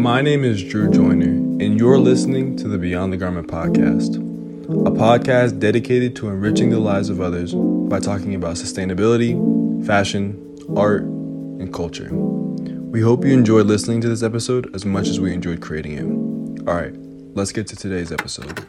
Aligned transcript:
My 0.00 0.22
name 0.22 0.44
is 0.44 0.64
Drew 0.64 0.90
Joyner, 0.90 1.24
and 1.62 1.78
you're 1.78 1.98
listening 1.98 2.56
to 2.56 2.68
the 2.68 2.78
Beyond 2.78 3.12
the 3.12 3.18
Garment 3.18 3.48
podcast, 3.48 4.16
a 4.86 4.90
podcast 4.90 5.60
dedicated 5.60 6.16
to 6.16 6.28
enriching 6.28 6.70
the 6.70 6.78
lives 6.78 7.10
of 7.10 7.20
others 7.20 7.54
by 7.54 8.00
talking 8.00 8.34
about 8.34 8.56
sustainability, 8.56 9.34
fashion, 9.86 10.56
art, 10.76 11.02
and 11.02 11.74
culture. 11.74 12.08
We 12.12 13.02
hope 13.02 13.24
you 13.24 13.32
enjoyed 13.32 13.66
listening 13.66 14.00
to 14.00 14.08
this 14.08 14.22
episode 14.22 14.74
as 14.74 14.86
much 14.86 15.08
as 15.08 15.20
we 15.20 15.34
enjoyed 15.34 15.60
creating 15.60 15.92
it. 15.92 16.66
All 16.66 16.74
right, 16.74 16.94
let's 17.34 17.52
get 17.52 17.66
to 17.66 17.76
today's 17.76 18.12
episode. 18.12 18.64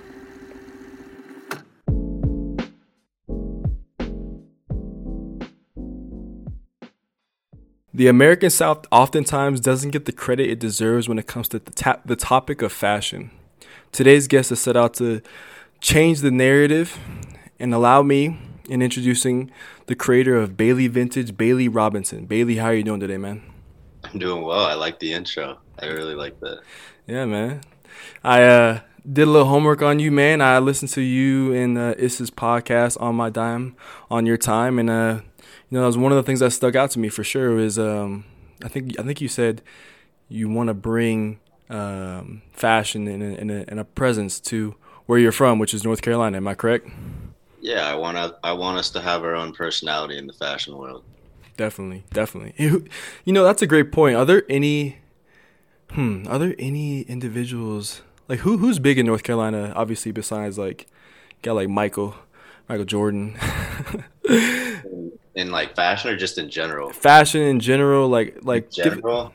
The 7.93 8.07
American 8.07 8.49
South 8.49 8.85
oftentimes 8.89 9.59
doesn't 9.59 9.91
get 9.91 10.05
the 10.05 10.13
credit 10.13 10.49
it 10.49 10.59
deserves 10.59 11.09
when 11.09 11.19
it 11.19 11.27
comes 11.27 11.49
to 11.49 11.59
the, 11.59 11.71
ta- 11.71 11.99
the 12.05 12.15
topic 12.15 12.61
of 12.61 12.71
fashion. 12.71 13.31
Today's 13.91 14.29
guest 14.29 14.49
has 14.49 14.61
set 14.61 14.77
out 14.77 14.93
to 14.95 15.21
change 15.81 16.21
the 16.21 16.31
narrative 16.31 16.97
and 17.59 17.73
allow 17.73 18.01
me 18.01 18.37
in 18.69 18.81
introducing 18.81 19.51
the 19.87 19.95
creator 19.95 20.37
of 20.37 20.55
Bailey 20.55 20.87
Vintage, 20.87 21.35
Bailey 21.35 21.67
Robinson. 21.67 22.25
Bailey, 22.25 22.55
how 22.55 22.67
are 22.67 22.73
you 22.73 22.83
doing 22.83 23.01
today, 23.01 23.17
man? 23.17 23.43
I'm 24.05 24.17
doing 24.17 24.43
well. 24.43 24.65
I 24.65 24.75
like 24.75 24.99
the 24.99 25.11
intro. 25.11 25.57
I 25.77 25.87
really 25.87 26.15
like 26.15 26.39
that. 26.39 26.61
Yeah, 27.07 27.25
man. 27.25 27.59
I 28.23 28.43
uh, 28.43 28.79
did 29.09 29.27
a 29.27 29.31
little 29.31 29.47
homework 29.47 29.81
on 29.81 29.99
you, 29.99 30.11
man. 30.11 30.41
I 30.41 30.59
listened 30.59 30.91
to 30.91 31.01
you 31.01 31.53
and 31.53 31.77
uh, 31.77 31.95
Issa's 31.97 32.31
podcast 32.31 33.01
on 33.01 33.15
my 33.15 33.29
dime, 33.29 33.75
on 34.09 34.25
your 34.25 34.37
time, 34.37 34.79
and 34.79 34.89
uh, 34.89 35.21
you 35.69 35.77
know, 35.77 35.81
that 35.81 35.87
was 35.87 35.97
one 35.97 36.11
of 36.11 36.15
the 36.17 36.23
things 36.23 36.39
that 36.39 36.51
stuck 36.51 36.75
out 36.75 36.91
to 36.91 36.99
me 36.99 37.09
for 37.09 37.23
sure. 37.23 37.57
Is 37.57 37.79
um, 37.79 38.25
I 38.63 38.67
think 38.67 38.99
I 38.99 39.03
think 39.03 39.21
you 39.21 39.27
said 39.27 39.61
you 40.29 40.49
want 40.49 40.67
to 40.67 40.73
bring 40.73 41.39
um, 41.69 42.41
fashion 42.53 43.07
and 43.07 43.23
a, 43.23 43.39
and, 43.39 43.51
a, 43.51 43.65
and 43.69 43.79
a 43.79 43.83
presence 43.83 44.39
to 44.39 44.75
where 45.05 45.19
you're 45.19 45.31
from, 45.31 45.59
which 45.59 45.73
is 45.73 45.83
North 45.83 46.01
Carolina. 46.01 46.37
Am 46.37 46.47
I 46.47 46.55
correct? 46.55 46.87
Yeah, 47.59 47.87
I 47.87 47.95
want 47.95 48.17
to. 48.17 48.35
I 48.43 48.53
want 48.53 48.77
us 48.77 48.89
to 48.91 49.01
have 49.01 49.23
our 49.23 49.35
own 49.35 49.53
personality 49.53 50.17
in 50.17 50.27
the 50.27 50.33
fashion 50.33 50.77
world. 50.77 51.03
Definitely, 51.57 52.03
definitely. 52.11 52.53
You 53.25 53.33
know, 53.33 53.43
that's 53.43 53.61
a 53.61 53.67
great 53.67 53.91
point. 53.91 54.15
Are 54.15 54.25
there 54.25 54.43
any, 54.49 54.97
hmm, 55.91 56.25
are 56.27 56.39
there 56.39 56.55
any 56.57 57.01
individuals 57.01 58.01
like 58.31 58.39
who 58.39 58.57
who's 58.57 58.79
big 58.79 58.97
in 58.97 59.05
North 59.05 59.23
Carolina? 59.23 59.73
Obviously, 59.75 60.13
besides 60.13 60.57
like, 60.57 60.87
got 61.41 61.53
like 61.53 61.67
Michael, 61.67 62.15
Michael 62.69 62.85
Jordan. 62.85 63.37
in 65.35 65.51
like 65.51 65.75
fashion 65.75 66.11
or 66.11 66.15
just 66.15 66.37
in 66.37 66.49
general? 66.49 66.91
Fashion 66.91 67.41
in 67.41 67.59
general, 67.59 68.07
like 68.07 68.37
like 68.43 68.65
in 68.77 68.83
general. 68.85 69.33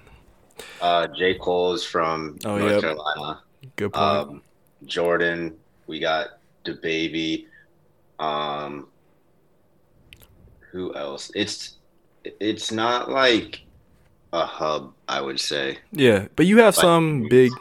uh, 0.80 1.08
J 1.08 1.34
Cole 1.34 1.74
is 1.74 1.84
from 1.84 2.38
oh, 2.46 2.56
North 2.56 2.72
yep. 2.72 2.80
Carolina. 2.80 3.42
Good 3.76 3.92
point. 3.92 4.02
Um, 4.02 4.42
Jordan, 4.86 5.58
we 5.86 6.00
got 6.00 6.38
DaBaby. 6.64 7.44
Um, 8.18 8.88
who 10.70 10.94
else? 10.94 11.30
It's 11.34 11.76
it's 12.24 12.72
not 12.72 13.10
like 13.10 13.60
a 14.32 14.46
hub, 14.46 14.94
I 15.06 15.20
would 15.20 15.38
say. 15.38 15.80
Yeah, 15.92 16.28
but 16.34 16.46
you 16.46 16.60
have 16.60 16.74
some 16.74 17.28
big 17.28 17.52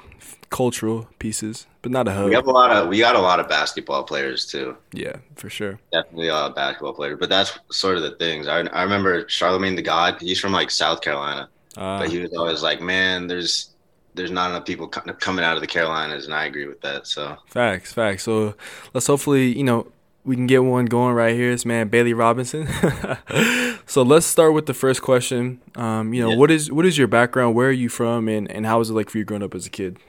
cultural 0.49 1.07
pieces, 1.19 1.67
but 1.81 1.91
not 1.91 2.07
a 2.07 2.11
hub. 2.11 2.29
We 2.29 2.35
have 2.35 2.47
a 2.47 2.51
lot 2.51 2.71
of 2.71 2.87
we 2.89 2.99
got 2.99 3.15
a 3.15 3.19
lot 3.19 3.39
of 3.39 3.47
basketball 3.47 4.03
players 4.03 4.45
too. 4.45 4.77
Yeah, 4.93 5.17
for 5.35 5.49
sure. 5.49 5.79
Definitely 5.91 6.29
a 6.29 6.33
lot 6.33 6.49
of 6.49 6.55
basketball 6.55 6.93
players, 6.93 7.17
but 7.19 7.29
that's 7.29 7.57
sort 7.71 7.97
of 7.97 8.03
the 8.03 8.11
things. 8.11 8.47
I 8.47 8.59
I 8.61 8.83
remember 8.83 9.27
Charlemagne 9.29 9.75
the 9.75 9.81
God. 9.81 10.21
He's 10.21 10.39
from 10.39 10.51
like 10.51 10.71
South 10.71 11.01
Carolina, 11.01 11.49
uh, 11.77 11.99
but 11.99 12.09
he 12.09 12.19
was 12.19 12.33
always 12.33 12.63
like, 12.63 12.81
"Man, 12.81 13.27
there's 13.27 13.75
there's 14.13 14.31
not 14.31 14.49
enough 14.49 14.65
people 14.65 14.87
coming 14.87 15.43
out 15.43 15.55
of 15.55 15.61
the 15.61 15.67
Carolinas," 15.67 16.25
and 16.25 16.33
I 16.33 16.45
agree 16.45 16.67
with 16.67 16.81
that. 16.81 17.07
So 17.07 17.37
facts, 17.47 17.93
facts. 17.93 18.23
So 18.23 18.55
let's 18.93 19.07
hopefully 19.07 19.55
you 19.57 19.63
know 19.63 19.87
we 20.25 20.35
can 20.35 20.47
get 20.47 20.63
one 20.63 20.85
going 20.85 21.13
right 21.13 21.35
here. 21.35 21.51
It's 21.51 21.65
man 21.65 21.87
Bailey 21.87 22.13
Robinson. 22.13 22.67
so 23.85 24.01
let's 24.01 24.25
start 24.25 24.53
with 24.53 24.65
the 24.65 24.73
first 24.73 25.01
question. 25.01 25.61
Um, 25.75 26.13
you 26.13 26.23
know, 26.23 26.31
yeah. 26.31 26.37
what 26.37 26.51
is 26.51 26.71
what 26.71 26.85
is 26.85 26.97
your 26.97 27.07
background? 27.07 27.55
Where 27.55 27.69
are 27.69 27.71
you 27.71 27.89
from, 27.89 28.27
and 28.27 28.49
and 28.51 28.65
how 28.65 28.79
was 28.79 28.89
it 28.89 28.93
like 28.93 29.09
for 29.09 29.19
you 29.19 29.23
growing 29.23 29.43
up 29.43 29.53
as 29.53 29.67
a 29.67 29.69
kid? 29.69 29.99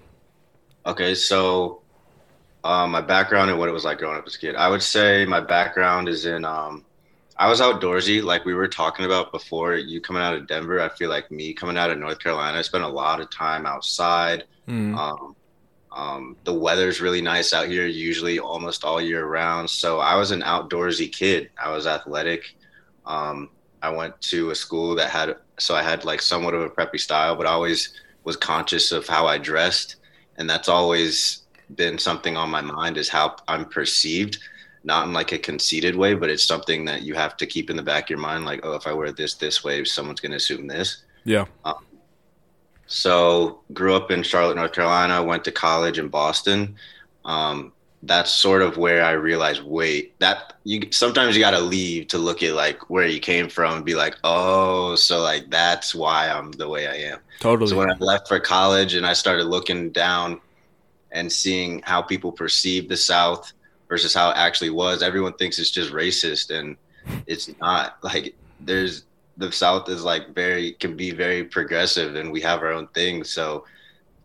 Okay, 0.86 1.14
so 1.14 1.82
um, 2.62 2.92
my 2.92 3.00
background 3.00 3.50
and 3.50 3.58
what 3.58 3.68
it 3.68 3.72
was 3.72 3.84
like 3.84 3.98
growing 3.98 4.16
up 4.16 4.26
as 4.26 4.36
a 4.36 4.38
kid. 4.38 4.54
I 4.54 4.68
would 4.68 4.82
say 4.82 5.24
my 5.24 5.40
background 5.40 6.08
is 6.08 6.26
in. 6.26 6.44
Um, 6.44 6.84
I 7.38 7.50
was 7.50 7.60
outdoorsy, 7.60 8.22
like 8.22 8.44
we 8.46 8.54
were 8.54 8.68
talking 8.68 9.04
about 9.04 9.30
before. 9.30 9.74
You 9.74 10.00
coming 10.00 10.22
out 10.22 10.34
of 10.34 10.46
Denver, 10.46 10.80
I 10.80 10.88
feel 10.88 11.10
like 11.10 11.30
me 11.30 11.52
coming 11.52 11.76
out 11.76 11.90
of 11.90 11.98
North 11.98 12.18
Carolina. 12.18 12.58
I 12.58 12.62
spent 12.62 12.84
a 12.84 12.88
lot 12.88 13.20
of 13.20 13.30
time 13.30 13.66
outside. 13.66 14.44
Mm. 14.66 14.96
Um, 14.96 15.36
um, 15.92 16.36
the 16.44 16.54
weather's 16.54 17.00
really 17.00 17.20
nice 17.20 17.52
out 17.52 17.68
here, 17.68 17.86
usually 17.86 18.38
almost 18.38 18.84
all 18.84 19.00
year 19.00 19.26
round. 19.26 19.68
So 19.68 19.98
I 19.98 20.14
was 20.14 20.30
an 20.30 20.42
outdoorsy 20.42 21.10
kid. 21.10 21.50
I 21.62 21.70
was 21.70 21.86
athletic. 21.86 22.56
Um, 23.04 23.50
I 23.82 23.90
went 23.90 24.18
to 24.22 24.50
a 24.50 24.54
school 24.54 24.94
that 24.94 25.10
had, 25.10 25.36
so 25.58 25.74
I 25.74 25.82
had 25.82 26.04
like 26.04 26.22
somewhat 26.22 26.54
of 26.54 26.62
a 26.62 26.70
preppy 26.70 27.00
style, 27.00 27.36
but 27.36 27.46
I 27.46 27.50
always 27.50 28.00
was 28.24 28.36
conscious 28.36 28.92
of 28.92 29.06
how 29.06 29.26
I 29.26 29.38
dressed. 29.38 29.96
And 30.38 30.48
that's 30.48 30.68
always 30.68 31.42
been 31.74 31.98
something 31.98 32.36
on 32.36 32.50
my 32.50 32.60
mind 32.60 32.96
is 32.96 33.08
how 33.08 33.36
I'm 33.48 33.64
perceived, 33.64 34.38
not 34.84 35.06
in 35.06 35.12
like 35.12 35.32
a 35.32 35.38
conceited 35.38 35.96
way, 35.96 36.14
but 36.14 36.30
it's 36.30 36.44
something 36.44 36.84
that 36.84 37.02
you 37.02 37.14
have 37.14 37.36
to 37.38 37.46
keep 37.46 37.70
in 37.70 37.76
the 37.76 37.82
back 37.82 38.04
of 38.04 38.10
your 38.10 38.18
mind. 38.18 38.44
Like, 38.44 38.60
oh, 38.64 38.74
if 38.74 38.86
I 38.86 38.92
wear 38.92 39.12
this 39.12 39.34
this 39.34 39.64
way, 39.64 39.84
someone's 39.84 40.20
going 40.20 40.32
to 40.32 40.36
assume 40.36 40.66
this. 40.66 41.04
Yeah. 41.24 41.46
Um, 41.64 41.84
so 42.86 43.60
grew 43.72 43.94
up 43.94 44.10
in 44.10 44.22
Charlotte, 44.22 44.56
North 44.56 44.72
Carolina. 44.72 45.22
Went 45.22 45.44
to 45.44 45.52
college 45.52 45.98
in 45.98 46.08
Boston. 46.08 46.76
Um, 47.24 47.72
that's 48.06 48.30
sort 48.30 48.62
of 48.62 48.76
where 48.76 49.04
I 49.04 49.12
realized, 49.12 49.62
wait, 49.62 50.18
that 50.20 50.54
you 50.64 50.88
sometimes 50.90 51.36
you 51.36 51.42
gotta 51.42 51.60
leave 51.60 52.08
to 52.08 52.18
look 52.18 52.42
at 52.42 52.54
like 52.54 52.88
where 52.88 53.06
you 53.06 53.20
came 53.20 53.48
from 53.48 53.76
and 53.76 53.84
be 53.84 53.94
like, 53.94 54.16
oh, 54.24 54.94
so 54.96 55.20
like 55.20 55.50
that's 55.50 55.94
why 55.94 56.28
I'm 56.28 56.52
the 56.52 56.68
way 56.68 56.86
I 56.86 57.12
am. 57.12 57.18
Totally. 57.40 57.70
So 57.70 57.76
when 57.76 57.90
I 57.90 57.96
left 57.98 58.28
for 58.28 58.40
college 58.40 58.94
and 58.94 59.06
I 59.06 59.12
started 59.12 59.44
looking 59.44 59.90
down 59.90 60.40
and 61.12 61.30
seeing 61.30 61.82
how 61.84 62.02
people 62.02 62.32
perceive 62.32 62.88
the 62.88 62.96
South 62.96 63.52
versus 63.88 64.14
how 64.14 64.30
it 64.30 64.36
actually 64.36 64.70
was, 64.70 65.02
everyone 65.02 65.32
thinks 65.34 65.58
it's 65.58 65.70
just 65.70 65.92
racist 65.92 66.56
and 66.56 66.76
it's 67.26 67.50
not. 67.60 67.98
Like 68.02 68.34
there's 68.60 69.04
the 69.36 69.52
South 69.52 69.88
is 69.88 70.04
like 70.04 70.34
very 70.34 70.72
can 70.72 70.96
be 70.96 71.10
very 71.10 71.44
progressive, 71.44 72.14
and 72.14 72.32
we 72.32 72.40
have 72.40 72.62
our 72.62 72.72
own 72.72 72.86
thing. 72.88 73.24
So, 73.24 73.64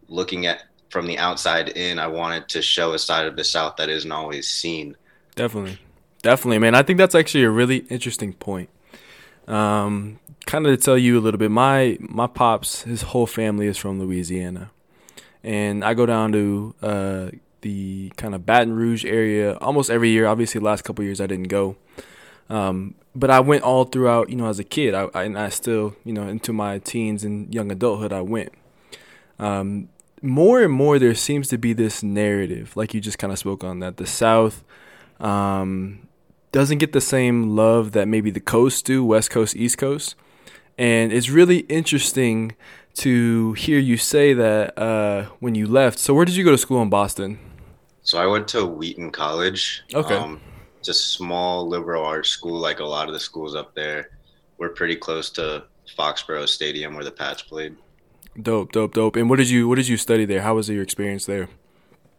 looking 0.07 0.45
at 0.45 0.63
from 0.91 1.07
the 1.07 1.17
outside 1.17 1.69
in, 1.69 1.99
I 1.99 2.07
wanted 2.07 2.49
to 2.49 2.61
show 2.61 2.93
a 2.93 2.99
side 2.99 3.25
of 3.25 3.35
the 3.35 3.43
South 3.43 3.77
that 3.77 3.89
isn't 3.89 4.11
always 4.11 4.47
seen. 4.47 4.95
Definitely, 5.35 5.79
definitely, 6.21 6.59
man. 6.59 6.75
I 6.75 6.83
think 6.83 6.97
that's 6.97 7.15
actually 7.15 7.43
a 7.45 7.49
really 7.49 7.77
interesting 7.89 8.33
point. 8.33 8.69
Um, 9.47 10.19
kind 10.45 10.67
of 10.67 10.77
to 10.77 10.83
tell 10.83 10.97
you 10.97 11.17
a 11.17 11.21
little 11.21 11.39
bit, 11.39 11.49
my 11.49 11.97
my 12.01 12.27
pops, 12.27 12.83
his 12.83 13.01
whole 13.03 13.25
family 13.25 13.67
is 13.67 13.77
from 13.77 13.99
Louisiana, 13.99 14.71
and 15.43 15.83
I 15.83 15.93
go 15.93 16.05
down 16.05 16.31
to 16.33 16.75
uh, 16.81 17.29
the 17.61 18.11
kind 18.17 18.35
of 18.35 18.45
Baton 18.45 18.75
Rouge 18.75 19.05
area 19.05 19.55
almost 19.57 19.89
every 19.89 20.09
year. 20.09 20.27
Obviously, 20.27 20.59
last 20.59 20.83
couple 20.83 21.05
years 21.05 21.21
I 21.21 21.27
didn't 21.27 21.47
go. 21.47 21.77
Um, 22.49 22.95
but 23.15 23.29
I 23.29 23.39
went 23.39 23.63
all 23.63 23.85
throughout, 23.85 24.29
you 24.29 24.35
know, 24.35 24.47
as 24.47 24.59
a 24.59 24.63
kid. 24.63 24.93
I, 24.93 25.07
I, 25.13 25.23
and 25.23 25.37
I 25.37 25.49
still, 25.49 25.95
you 26.03 26.13
know, 26.13 26.27
into 26.27 26.51
my 26.51 26.79
teens 26.79 27.23
and 27.23 27.53
young 27.53 27.71
adulthood, 27.71 28.11
I 28.11 28.21
went. 28.21 28.51
Um, 29.39 29.89
more 30.21 30.61
and 30.61 30.71
more, 30.71 30.99
there 30.99 31.15
seems 31.15 31.47
to 31.49 31.57
be 31.57 31.73
this 31.73 32.03
narrative, 32.03 32.75
like 32.75 32.93
you 32.93 33.01
just 33.01 33.17
kind 33.17 33.33
of 33.33 33.39
spoke 33.39 33.63
on 33.63 33.79
that 33.79 33.97
the 33.97 34.05
South 34.05 34.63
um, 35.19 36.07
doesn't 36.51 36.79
get 36.79 36.93
the 36.93 37.01
same 37.01 37.55
love 37.55 37.91
that 37.93 38.07
maybe 38.07 38.31
the 38.31 38.39
coast 38.39 38.85
do, 38.85 39.03
West 39.03 39.31
Coast, 39.31 39.55
East 39.55 39.77
Coast. 39.77 40.15
And 40.77 41.11
it's 41.13 41.29
really 41.29 41.59
interesting 41.59 42.55
to 42.95 43.53
hear 43.53 43.79
you 43.79 43.97
say 43.97 44.33
that 44.33 44.77
uh, 44.77 45.25
when 45.39 45.55
you 45.55 45.67
left. 45.67 45.99
So, 45.99 46.13
where 46.13 46.25
did 46.25 46.35
you 46.35 46.43
go 46.43 46.51
to 46.51 46.57
school 46.57 46.81
in 46.81 46.89
Boston? 46.89 47.39
So, 48.03 48.17
I 48.19 48.25
went 48.25 48.47
to 48.49 48.65
Wheaton 48.65 49.11
College. 49.11 49.83
Okay. 49.93 50.15
Um, 50.15 50.41
it's 50.79 50.89
a 50.89 50.93
small 50.93 51.67
liberal 51.67 52.03
arts 52.03 52.29
school, 52.29 52.59
like 52.59 52.79
a 52.79 52.85
lot 52.85 53.07
of 53.07 53.13
the 53.13 53.19
schools 53.19 53.53
up 53.55 53.75
there. 53.75 54.09
We're 54.57 54.69
pretty 54.69 54.95
close 54.95 55.29
to 55.31 55.65
Foxborough 55.97 56.47
Stadium 56.47 56.95
where 56.95 57.03
the 57.03 57.11
Pats 57.11 57.41
played. 57.41 57.75
Dope, 58.39 58.71
dope, 58.71 58.93
dope. 58.93 59.15
And 59.15 59.29
what 59.29 59.37
did 59.37 59.49
you 59.49 59.67
what 59.67 59.75
did 59.75 59.87
you 59.87 59.97
study 59.97 60.25
there? 60.25 60.41
How 60.41 60.55
was 60.55 60.69
your 60.69 60.83
experience 60.83 61.25
there? 61.25 61.49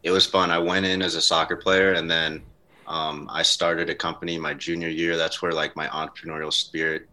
It 0.03 0.11
was 0.11 0.27
fun. 0.27 0.51
I 0.51 0.59
went 0.59 0.85
in 0.85 1.01
as 1.01 1.15
a 1.15 1.21
soccer 1.21 1.57
player, 1.57 1.93
and 1.93 2.11
then 2.11 2.43
um, 2.87 3.29
I 3.33 3.43
started 3.43 3.89
a 3.89 3.95
company 3.95 4.39
my 4.39 4.55
junior 4.55 4.89
year. 4.89 5.17
That's 5.17 5.41
where 5.41 5.53
like 5.53 5.77
my 5.77 5.87
entrepreneurial 5.89 6.53
spirit 6.53 7.09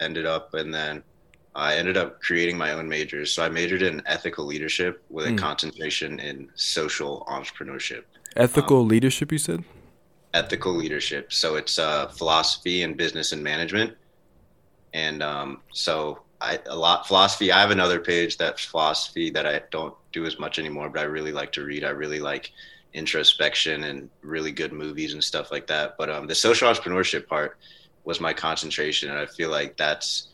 ended 0.00 0.24
up, 0.24 0.54
and 0.54 0.72
then 0.72 1.02
I 1.54 1.74
ended 1.74 1.96
up 1.96 2.20
creating 2.20 2.56
my 2.56 2.72
own 2.72 2.88
majors. 2.88 3.32
So 3.32 3.44
I 3.44 3.48
majored 3.48 3.82
in 3.82 4.02
ethical 4.06 4.46
leadership 4.46 5.02
with 5.10 5.26
a 5.26 5.30
mm. 5.30 5.38
concentration 5.38 6.20
in 6.20 6.48
social 6.54 7.26
entrepreneurship. 7.28 8.04
Ethical 8.36 8.82
um, 8.82 8.88
leadership, 8.88 9.32
you 9.32 9.38
said? 9.38 9.64
ethical 10.34 10.72
leadership. 10.72 11.32
So 11.32 11.56
it's 11.56 11.78
uh, 11.78 12.08
philosophy 12.08 12.82
and 12.82 12.96
business 12.96 13.32
and 13.32 13.42
management. 13.42 13.96
And 14.94 15.22
um, 15.22 15.60
so 15.72 16.20
I 16.40 16.58
a 16.66 16.76
lot 16.76 17.06
philosophy. 17.06 17.50
I 17.50 17.60
have 17.60 17.70
another 17.70 18.00
page 18.00 18.36
that's 18.36 18.64
philosophy 18.64 19.30
that 19.30 19.46
I 19.46 19.62
don't 19.70 19.94
do 20.12 20.24
as 20.26 20.38
much 20.38 20.58
anymore, 20.58 20.88
but 20.88 21.00
I 21.00 21.04
really 21.04 21.32
like 21.32 21.52
to 21.52 21.64
read. 21.64 21.84
I 21.84 21.90
really 21.90 22.20
like 22.20 22.52
introspection 22.94 23.84
and 23.84 24.08
really 24.22 24.52
good 24.52 24.72
movies 24.72 25.12
and 25.14 25.22
stuff 25.22 25.50
like 25.50 25.66
that. 25.66 25.96
But 25.98 26.10
um, 26.10 26.26
the 26.26 26.34
social 26.34 26.68
entrepreneurship 26.68 27.26
part 27.26 27.58
was 28.04 28.20
my 28.20 28.32
concentration, 28.32 29.10
and 29.10 29.18
I 29.18 29.26
feel 29.26 29.50
like 29.50 29.76
that's 29.76 30.28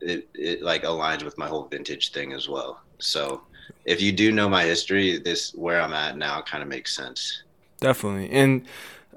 it, 0.00 0.28
it 0.34 0.62
like 0.62 0.84
aligns 0.84 1.22
with 1.22 1.36
my 1.38 1.48
whole 1.48 1.64
vintage 1.64 2.12
thing 2.12 2.32
as 2.32 2.48
well. 2.48 2.80
So 2.98 3.42
if 3.84 4.00
you 4.00 4.12
do 4.12 4.32
know 4.32 4.48
my 4.48 4.64
history, 4.64 5.18
this 5.18 5.54
where 5.54 5.80
I'm 5.80 5.92
at 5.92 6.16
now 6.16 6.40
kind 6.42 6.62
of 6.62 6.68
makes 6.68 6.94
sense. 6.94 7.42
Definitely. 7.80 8.30
And 8.30 8.64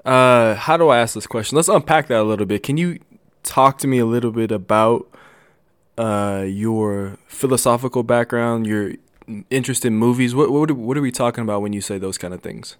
uh, 0.04 0.54
how 0.54 0.76
do 0.76 0.88
I 0.88 0.98
ask 0.98 1.14
this 1.14 1.26
question? 1.26 1.56
Let's 1.56 1.68
unpack 1.68 2.08
that 2.08 2.20
a 2.20 2.22
little 2.24 2.46
bit. 2.46 2.62
Can 2.62 2.76
you 2.76 2.98
talk 3.42 3.78
to 3.78 3.86
me 3.86 3.98
a 3.98 4.06
little 4.06 4.30
bit 4.30 4.52
about 4.52 5.06
uh, 5.98 6.44
your 6.46 7.18
philosophical 7.26 8.02
background, 8.02 8.66
your 8.66 8.92
interest 9.50 9.84
in 9.84 9.94
movies? 9.94 10.34
What 10.34 10.50
what 10.50 10.70
what 10.72 10.96
are 10.96 11.02
we 11.02 11.12
talking 11.12 11.42
about 11.42 11.62
when 11.62 11.72
you 11.72 11.80
say 11.80 11.98
those 11.98 12.18
kind 12.18 12.34
of 12.34 12.40
things? 12.40 12.76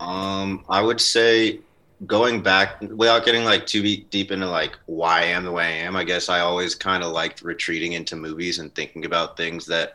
Um, 0.00 0.64
I 0.68 0.80
would 0.80 1.00
say 1.00 1.60
going 2.06 2.42
back 2.42 2.80
without 2.80 3.26
getting 3.26 3.44
like 3.44 3.66
too 3.66 3.82
deep 3.82 4.30
into 4.30 4.46
like 4.46 4.78
why 4.86 5.20
I 5.20 5.24
am 5.24 5.44
the 5.44 5.52
way 5.52 5.64
I 5.64 5.84
am. 5.86 5.96
I 5.96 6.04
guess 6.04 6.28
I 6.28 6.40
always 6.40 6.74
kind 6.74 7.04
of 7.04 7.12
liked 7.12 7.42
retreating 7.42 7.92
into 7.92 8.16
movies 8.16 8.58
and 8.58 8.74
thinking 8.74 9.04
about 9.04 9.36
things 9.36 9.66
that 9.66 9.92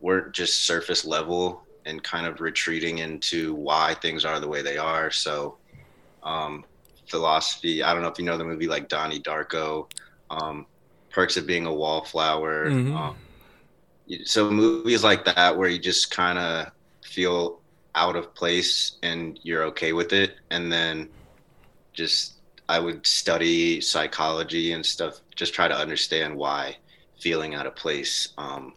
weren't 0.00 0.32
just 0.32 0.62
surface 0.62 1.04
level 1.04 1.64
and 1.84 2.02
kind 2.04 2.26
of 2.26 2.40
retreating 2.40 2.98
into 2.98 3.54
why 3.54 3.94
things 3.94 4.24
are 4.24 4.38
the 4.38 4.46
way 4.46 4.62
they 4.62 4.76
are. 4.76 5.10
So, 5.10 5.56
um, 6.22 6.64
philosophy. 7.06 7.82
I 7.82 7.92
don't 7.92 8.02
know 8.02 8.08
if 8.08 8.18
you 8.18 8.24
know 8.24 8.38
the 8.38 8.44
movie 8.44 8.68
like 8.68 8.88
Donnie 8.88 9.20
Darko. 9.20 9.90
Um, 10.30 10.66
perks 11.18 11.36
of 11.36 11.48
being 11.48 11.66
a 11.66 11.74
wallflower. 11.74 12.70
Mm-hmm. 12.70 12.96
Um, 12.96 13.16
so 14.24 14.48
movies 14.48 15.02
like 15.02 15.24
that 15.24 15.58
where 15.58 15.68
you 15.68 15.80
just 15.80 16.12
kind 16.12 16.38
of 16.38 16.70
feel 17.02 17.58
out 17.96 18.14
of 18.14 18.32
place 18.36 18.98
and 19.02 19.40
you're 19.42 19.64
okay 19.64 19.92
with 19.92 20.12
it, 20.12 20.36
and 20.50 20.70
then 20.70 21.08
just 21.92 22.34
I 22.68 22.78
would 22.78 23.04
study 23.04 23.80
psychology 23.80 24.74
and 24.74 24.86
stuff, 24.86 25.18
just 25.34 25.52
try 25.52 25.66
to 25.66 25.74
understand 25.76 26.36
why 26.36 26.76
feeling 27.18 27.56
out 27.56 27.66
of 27.66 27.74
place. 27.74 28.28
Um, 28.38 28.74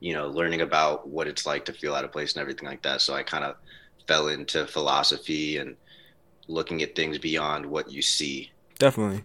you 0.00 0.14
know, 0.14 0.28
learning 0.28 0.62
about 0.62 1.06
what 1.06 1.26
it's 1.26 1.44
like 1.44 1.66
to 1.66 1.74
feel 1.74 1.94
out 1.94 2.06
of 2.06 2.10
place 2.10 2.32
and 2.32 2.40
everything 2.40 2.66
like 2.66 2.80
that. 2.84 3.02
So 3.02 3.12
I 3.12 3.22
kind 3.22 3.44
of 3.44 3.56
fell 4.08 4.28
into 4.28 4.66
philosophy 4.66 5.58
and 5.58 5.76
looking 6.48 6.80
at 6.80 6.96
things 6.96 7.18
beyond 7.18 7.66
what 7.66 7.92
you 7.92 8.00
see. 8.00 8.50
Definitely. 8.78 9.24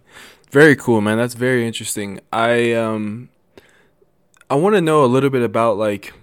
Very 0.56 0.78
cool, 0.78 1.02
man. 1.02 1.18
That's 1.18 1.34
very 1.34 1.68
interesting. 1.68 2.22
I 2.31 2.72
um 2.72 3.28
I 4.50 4.56
want 4.56 4.75
to 4.75 4.80
know 4.80 5.04
a 5.04 5.06
little 5.06 5.30
bit 5.30 5.42
about 5.42 5.78
like 5.78 6.13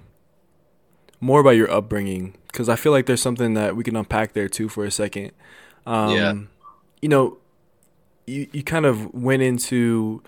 more 1.21 1.39
about 1.39 1.51
your 1.51 1.71
upbringing 1.71 2.35
because 2.47 2.71
I 2.71 2.77
feel 2.77 2.93
like 2.93 3.05
there's 3.05 3.21
something 3.21 3.53
that 3.53 3.77
we 3.77 3.85
can 3.85 3.95
unpack 3.95 4.33
there 4.33 4.49
too 4.49 4.71
for 4.71 4.87
a 4.87 4.91
second. 4.91 5.33
Um, 5.85 6.17
yeah. 6.17 6.35
You 7.03 7.11
know, 7.11 7.37
you 8.27 8.49
you 8.53 8.63
kind 8.63 8.87
of 8.87 9.13
went 9.13 9.43
into 9.43 10.23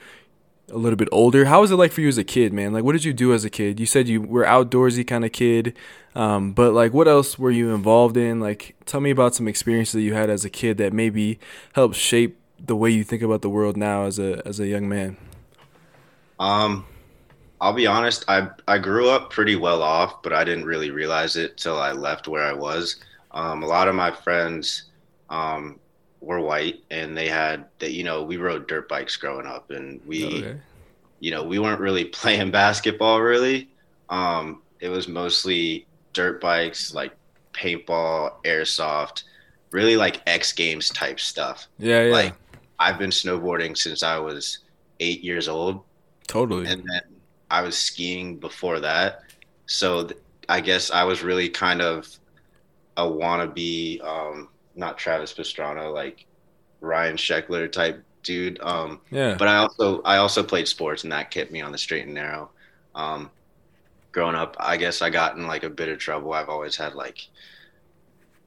a 0.70 0.76
little 0.76 0.98
bit 0.98 1.08
older. 1.10 1.46
How 1.46 1.62
was 1.62 1.70
it 1.70 1.76
like 1.76 1.90
for 1.90 2.02
you 2.02 2.08
as 2.08 2.18
a 2.18 2.24
kid, 2.24 2.52
man? 2.52 2.74
Like, 2.74 2.84
what 2.84 2.92
did 2.92 3.04
you 3.04 3.14
do 3.14 3.32
as 3.32 3.46
a 3.46 3.50
kid? 3.50 3.80
You 3.80 3.86
said 3.86 4.06
you 4.06 4.20
were 4.20 4.44
outdoorsy 4.44 5.06
kind 5.06 5.24
of 5.24 5.32
kid, 5.32 5.74
um, 6.14 6.52
but 6.52 6.74
like, 6.74 6.92
what 6.92 7.08
else 7.08 7.38
were 7.38 7.50
you 7.50 7.74
involved 7.74 8.18
in? 8.18 8.38
Like, 8.38 8.76
tell 8.84 9.00
me 9.00 9.10
about 9.10 9.34
some 9.34 9.48
experiences 9.48 9.94
that 9.94 10.02
you 10.02 10.12
had 10.12 10.28
as 10.28 10.44
a 10.44 10.50
kid 10.50 10.76
that 10.76 10.92
maybe 10.92 11.38
helped 11.72 11.96
shape 11.96 12.38
the 12.66 12.76
way 12.76 12.90
you 12.90 13.04
think 13.04 13.22
about 13.22 13.42
the 13.42 13.50
world 13.50 13.76
now 13.76 14.04
as 14.04 14.18
a 14.18 14.46
as 14.46 14.60
a 14.60 14.66
young 14.66 14.88
man? 14.88 15.16
Um, 16.38 16.86
I'll 17.60 17.72
be 17.72 17.86
honest. 17.86 18.24
I 18.28 18.48
I 18.68 18.78
grew 18.78 19.08
up 19.08 19.30
pretty 19.30 19.56
well 19.56 19.82
off, 19.82 20.22
but 20.22 20.32
I 20.32 20.44
didn't 20.44 20.64
really 20.64 20.90
realize 20.90 21.36
it 21.36 21.56
till 21.56 21.78
I 21.78 21.92
left 21.92 22.28
where 22.28 22.42
I 22.42 22.52
was. 22.52 22.96
Um, 23.30 23.62
a 23.62 23.66
lot 23.66 23.88
of 23.88 23.94
my 23.94 24.10
friends 24.10 24.84
um, 25.30 25.78
were 26.20 26.40
white, 26.40 26.82
and 26.90 27.16
they 27.16 27.28
had 27.28 27.66
that. 27.78 27.92
You 27.92 28.04
know, 28.04 28.22
we 28.22 28.36
rode 28.36 28.66
dirt 28.66 28.88
bikes 28.88 29.16
growing 29.16 29.46
up, 29.46 29.70
and 29.70 30.00
we, 30.06 30.26
okay. 30.26 30.56
you 31.20 31.30
know, 31.30 31.42
we 31.42 31.58
weren't 31.58 31.80
really 31.80 32.04
playing 32.20 32.50
basketball. 32.50 33.20
Really, 33.20 33.68
um, 34.08 34.62
it 34.80 34.88
was 34.88 35.08
mostly 35.08 35.86
dirt 36.12 36.40
bikes, 36.40 36.94
like 36.94 37.12
paintball, 37.52 38.32
airsoft, 38.44 39.24
really 39.70 39.96
like 39.96 40.20
X 40.26 40.52
Games 40.52 40.90
type 40.90 41.20
stuff. 41.20 41.66
Yeah, 41.78 42.04
yeah. 42.04 42.12
Like 42.12 42.34
I've 42.78 42.98
been 42.98 43.10
snowboarding 43.10 43.76
since 43.76 44.02
I 44.02 44.18
was 44.18 44.58
eight 45.00 45.22
years 45.22 45.48
old. 45.48 45.82
Totally. 46.26 46.66
And 46.66 46.80
then 46.80 47.02
I 47.50 47.62
was 47.62 47.76
skiing 47.76 48.36
before 48.36 48.80
that. 48.80 49.20
So 49.66 50.04
th- 50.04 50.20
I 50.48 50.60
guess 50.60 50.90
I 50.90 51.04
was 51.04 51.22
really 51.22 51.48
kind 51.48 51.80
of 51.80 52.08
a 52.96 53.02
wannabe, 53.02 54.02
um, 54.04 54.48
not 54.74 54.98
Travis 54.98 55.32
Pastrana, 55.32 55.92
like 55.92 56.26
Ryan 56.80 57.16
Sheckler 57.16 57.70
type 57.70 58.02
dude. 58.22 58.60
Um, 58.60 59.00
yeah. 59.10 59.36
But 59.38 59.48
I 59.48 59.56
also 59.56 60.02
I 60.02 60.16
also 60.16 60.42
played 60.42 60.66
sports, 60.66 61.04
and 61.04 61.12
that 61.12 61.30
kept 61.30 61.52
me 61.52 61.60
on 61.60 61.72
the 61.72 61.78
straight 61.78 62.04
and 62.04 62.14
narrow. 62.14 62.50
Um, 62.94 63.30
growing 64.12 64.34
up, 64.34 64.56
I 64.58 64.76
guess 64.76 65.02
I 65.02 65.10
got 65.10 65.36
in 65.36 65.46
like 65.46 65.62
a 65.62 65.70
bit 65.70 65.88
of 65.88 65.98
trouble. 65.98 66.32
I've 66.32 66.48
always 66.48 66.76
had 66.76 66.94
like 66.94 67.28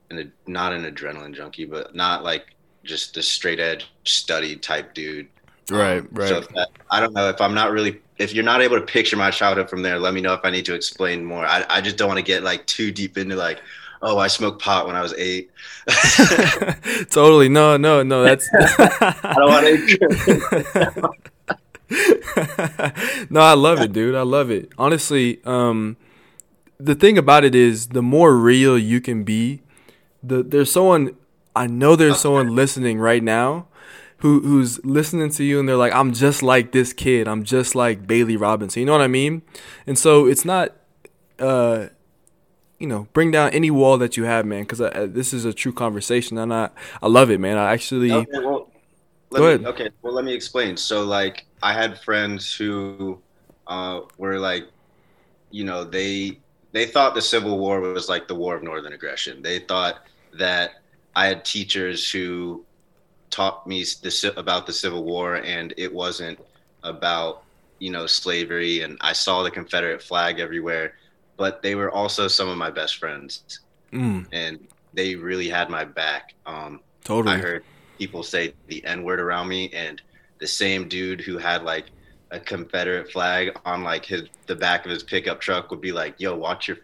an 0.10 0.32
not 0.46 0.74
an 0.74 0.84
adrenaline 0.84 1.34
junkie, 1.34 1.66
but 1.66 1.96
not 1.96 2.24
like 2.24 2.56
just 2.88 3.18
a 3.18 3.24
straight 3.24 3.60
edge 3.60 3.92
study 4.04 4.56
type 4.56 4.94
dude. 4.94 5.28
Right, 5.70 6.00
um, 6.00 6.10
right. 6.12 6.30
So 6.30 6.42
that, 6.42 6.70
I 6.90 7.00
don't 7.00 7.14
know 7.14 7.30
if 7.30 7.42
I'm 7.42 7.54
not 7.54 7.72
really 7.72 8.00
if 8.18 8.34
you're 8.34 8.44
not 8.44 8.62
able 8.62 8.80
to 8.80 8.86
picture 8.86 9.16
my 9.16 9.32
childhood 9.32 9.70
from 9.70 9.82
there, 9.84 10.00
let 10.00 10.14
me 10.14 10.22
know 10.22 10.34
if 10.34 10.42
I 10.44 10.50
need 10.50 10.66
to 10.66 10.74
explain 10.74 11.24
more. 11.24 11.46
I, 11.46 11.66
I 11.70 11.82
just 11.82 11.98
don't 11.98 12.08
want 12.08 12.18
to 12.18 12.24
get 12.24 12.44
like 12.44 12.66
too 12.66 12.92
deep 12.92 13.18
into 13.18 13.36
like, 13.36 13.62
oh, 14.02 14.18
I 14.18 14.28
smoked 14.28 14.62
pot 14.62 14.88
when 14.88 14.96
I 14.96 15.02
was 15.02 15.14
eight. 15.14 15.52
totally. 17.12 17.50
No, 17.50 17.78
no, 17.78 18.04
no. 18.04 18.24
That's. 18.24 18.50
I 18.56 19.34
don't 19.36 19.50
want 19.50 19.66
to. 21.90 23.28
no, 23.30 23.42
I 23.42 23.54
love 23.54 23.82
it, 23.82 23.94
dude. 23.94 24.16
I 24.16 24.24
love 24.24 24.50
it. 24.50 24.72
Honestly, 24.78 25.40
um, 25.46 25.98
the 26.80 26.96
thing 26.96 27.18
about 27.18 27.44
it 27.44 27.56
is, 27.56 27.90
the 27.90 28.02
more 28.02 28.36
real 28.36 28.78
you 28.78 29.00
can 29.00 29.24
be, 29.24 29.62
the 30.24 30.44
there's 30.44 30.72
someone 30.72 31.16
I 31.58 31.68
know 31.68 31.96
there's 31.96 32.20
someone 32.20 32.56
listening 32.56 33.00
right 33.00 33.24
now 33.24 33.68
who 34.20 34.42
who's 34.42 34.84
listening 34.86 35.30
to 35.32 35.44
you 35.44 35.60
and 35.60 35.68
they're 35.68 35.76
like, 35.76 35.94
I'm 35.94 36.14
just 36.14 36.42
like 36.42 36.72
this 36.72 36.94
kid. 36.94 37.28
I'm 37.28 37.44
just 37.44 37.76
like 37.76 38.08
Bailey 38.08 38.38
Robinson. 38.38 38.80
You 38.80 38.86
know 38.86 38.94
what 38.94 39.02
I 39.02 39.08
mean? 39.08 39.42
And 39.86 39.98
so 39.98 40.26
it's 40.26 40.46
not, 40.46 40.76
uh, 41.40 41.88
you 42.80 42.88
know, 42.88 43.08
bring 43.14 43.32
down 43.32 43.52
any 43.52 43.72
wall 43.72 43.98
that 43.98 44.18
you 44.18 44.24
have, 44.24 44.46
man, 44.46 44.64
because 44.64 44.80
this 45.14 45.34
is 45.34 45.46
a 45.46 45.54
true 45.54 45.74
conversation, 45.74 46.38
and 46.38 46.54
I 46.54 46.70
I 47.02 47.08
love 47.08 47.30
it, 47.32 47.40
man. 47.40 47.58
I 47.58 47.74
actually. 47.74 48.12
Okay, 48.12 48.40
well, 48.40 48.72
Go 49.34 49.48
ahead. 49.48 49.66
Okay, 49.66 49.90
well, 50.02 50.14
let 50.14 50.24
me 50.24 50.34
explain. 50.34 50.78
So, 50.78 51.04
like, 51.04 51.46
I 51.62 51.74
had 51.74 52.00
friends 52.00 52.54
who 52.54 53.20
uh, 53.68 54.02
were 54.18 54.40
like, 54.40 54.68
you 55.52 55.64
know, 55.64 55.84
they 55.84 56.40
they 56.72 56.86
thought 56.86 57.14
the 57.14 57.22
Civil 57.22 57.58
War 57.60 57.80
was 57.82 58.10
like 58.10 58.28
the 58.28 58.36
war 58.36 58.56
of 58.56 58.64
northern 58.64 58.94
aggression. 58.94 59.42
They 59.42 59.60
thought 59.60 60.06
that 60.38 60.82
I 61.18 61.26
had 61.26 61.44
teachers 61.44 62.12
who 62.12 62.64
taught 63.32 63.66
me 63.66 63.84
the, 64.04 64.34
about 64.38 64.68
the 64.68 64.72
Civil 64.72 65.04
War, 65.04 65.38
and 65.38 65.74
it 65.76 65.92
wasn't 65.92 66.38
about 66.84 67.42
you 67.80 67.90
know 67.90 68.06
slavery. 68.06 68.82
And 68.82 69.00
I 69.02 69.14
saw 69.14 69.42
the 69.42 69.50
Confederate 69.50 70.04
flag 70.04 70.40
everywhere, 70.40 70.94
but 71.36 71.64
they 71.64 71.74
were 71.74 71.90
also 71.90 72.28
some 72.28 72.48
of 72.48 72.56
my 72.56 72.70
best 72.70 72.98
friends, 72.98 73.62
mm. 73.92 74.28
and 74.32 74.68
they 74.94 75.16
really 75.16 75.50
had 75.50 75.72
my 75.72 75.84
back. 75.84 76.36
Um, 76.46 76.82
totally. 77.04 77.36
I 77.36 77.40
heard 77.40 77.64
people 77.98 78.22
say 78.22 78.54
the 78.68 78.86
N 78.86 79.02
word 79.02 79.20
around 79.20 79.48
me, 79.48 79.72
and 79.74 80.00
the 80.38 80.46
same 80.46 80.88
dude 80.88 81.20
who 81.20 81.40
had 81.40 81.64
like 81.64 81.86
a 82.30 82.40
Confederate 82.40 83.12
flag 83.12 83.58
on 83.66 83.84
like 83.84 84.06
his 84.06 84.30
the 84.46 84.56
back 84.56 84.86
of 84.86 84.92
his 84.92 85.02
pickup 85.02 85.42
truck 85.42 85.72
would 85.72 85.82
be 85.82 85.92
like, 85.92 86.14
"Yo, 86.20 86.36
watch 86.36 86.68
your 86.68 86.78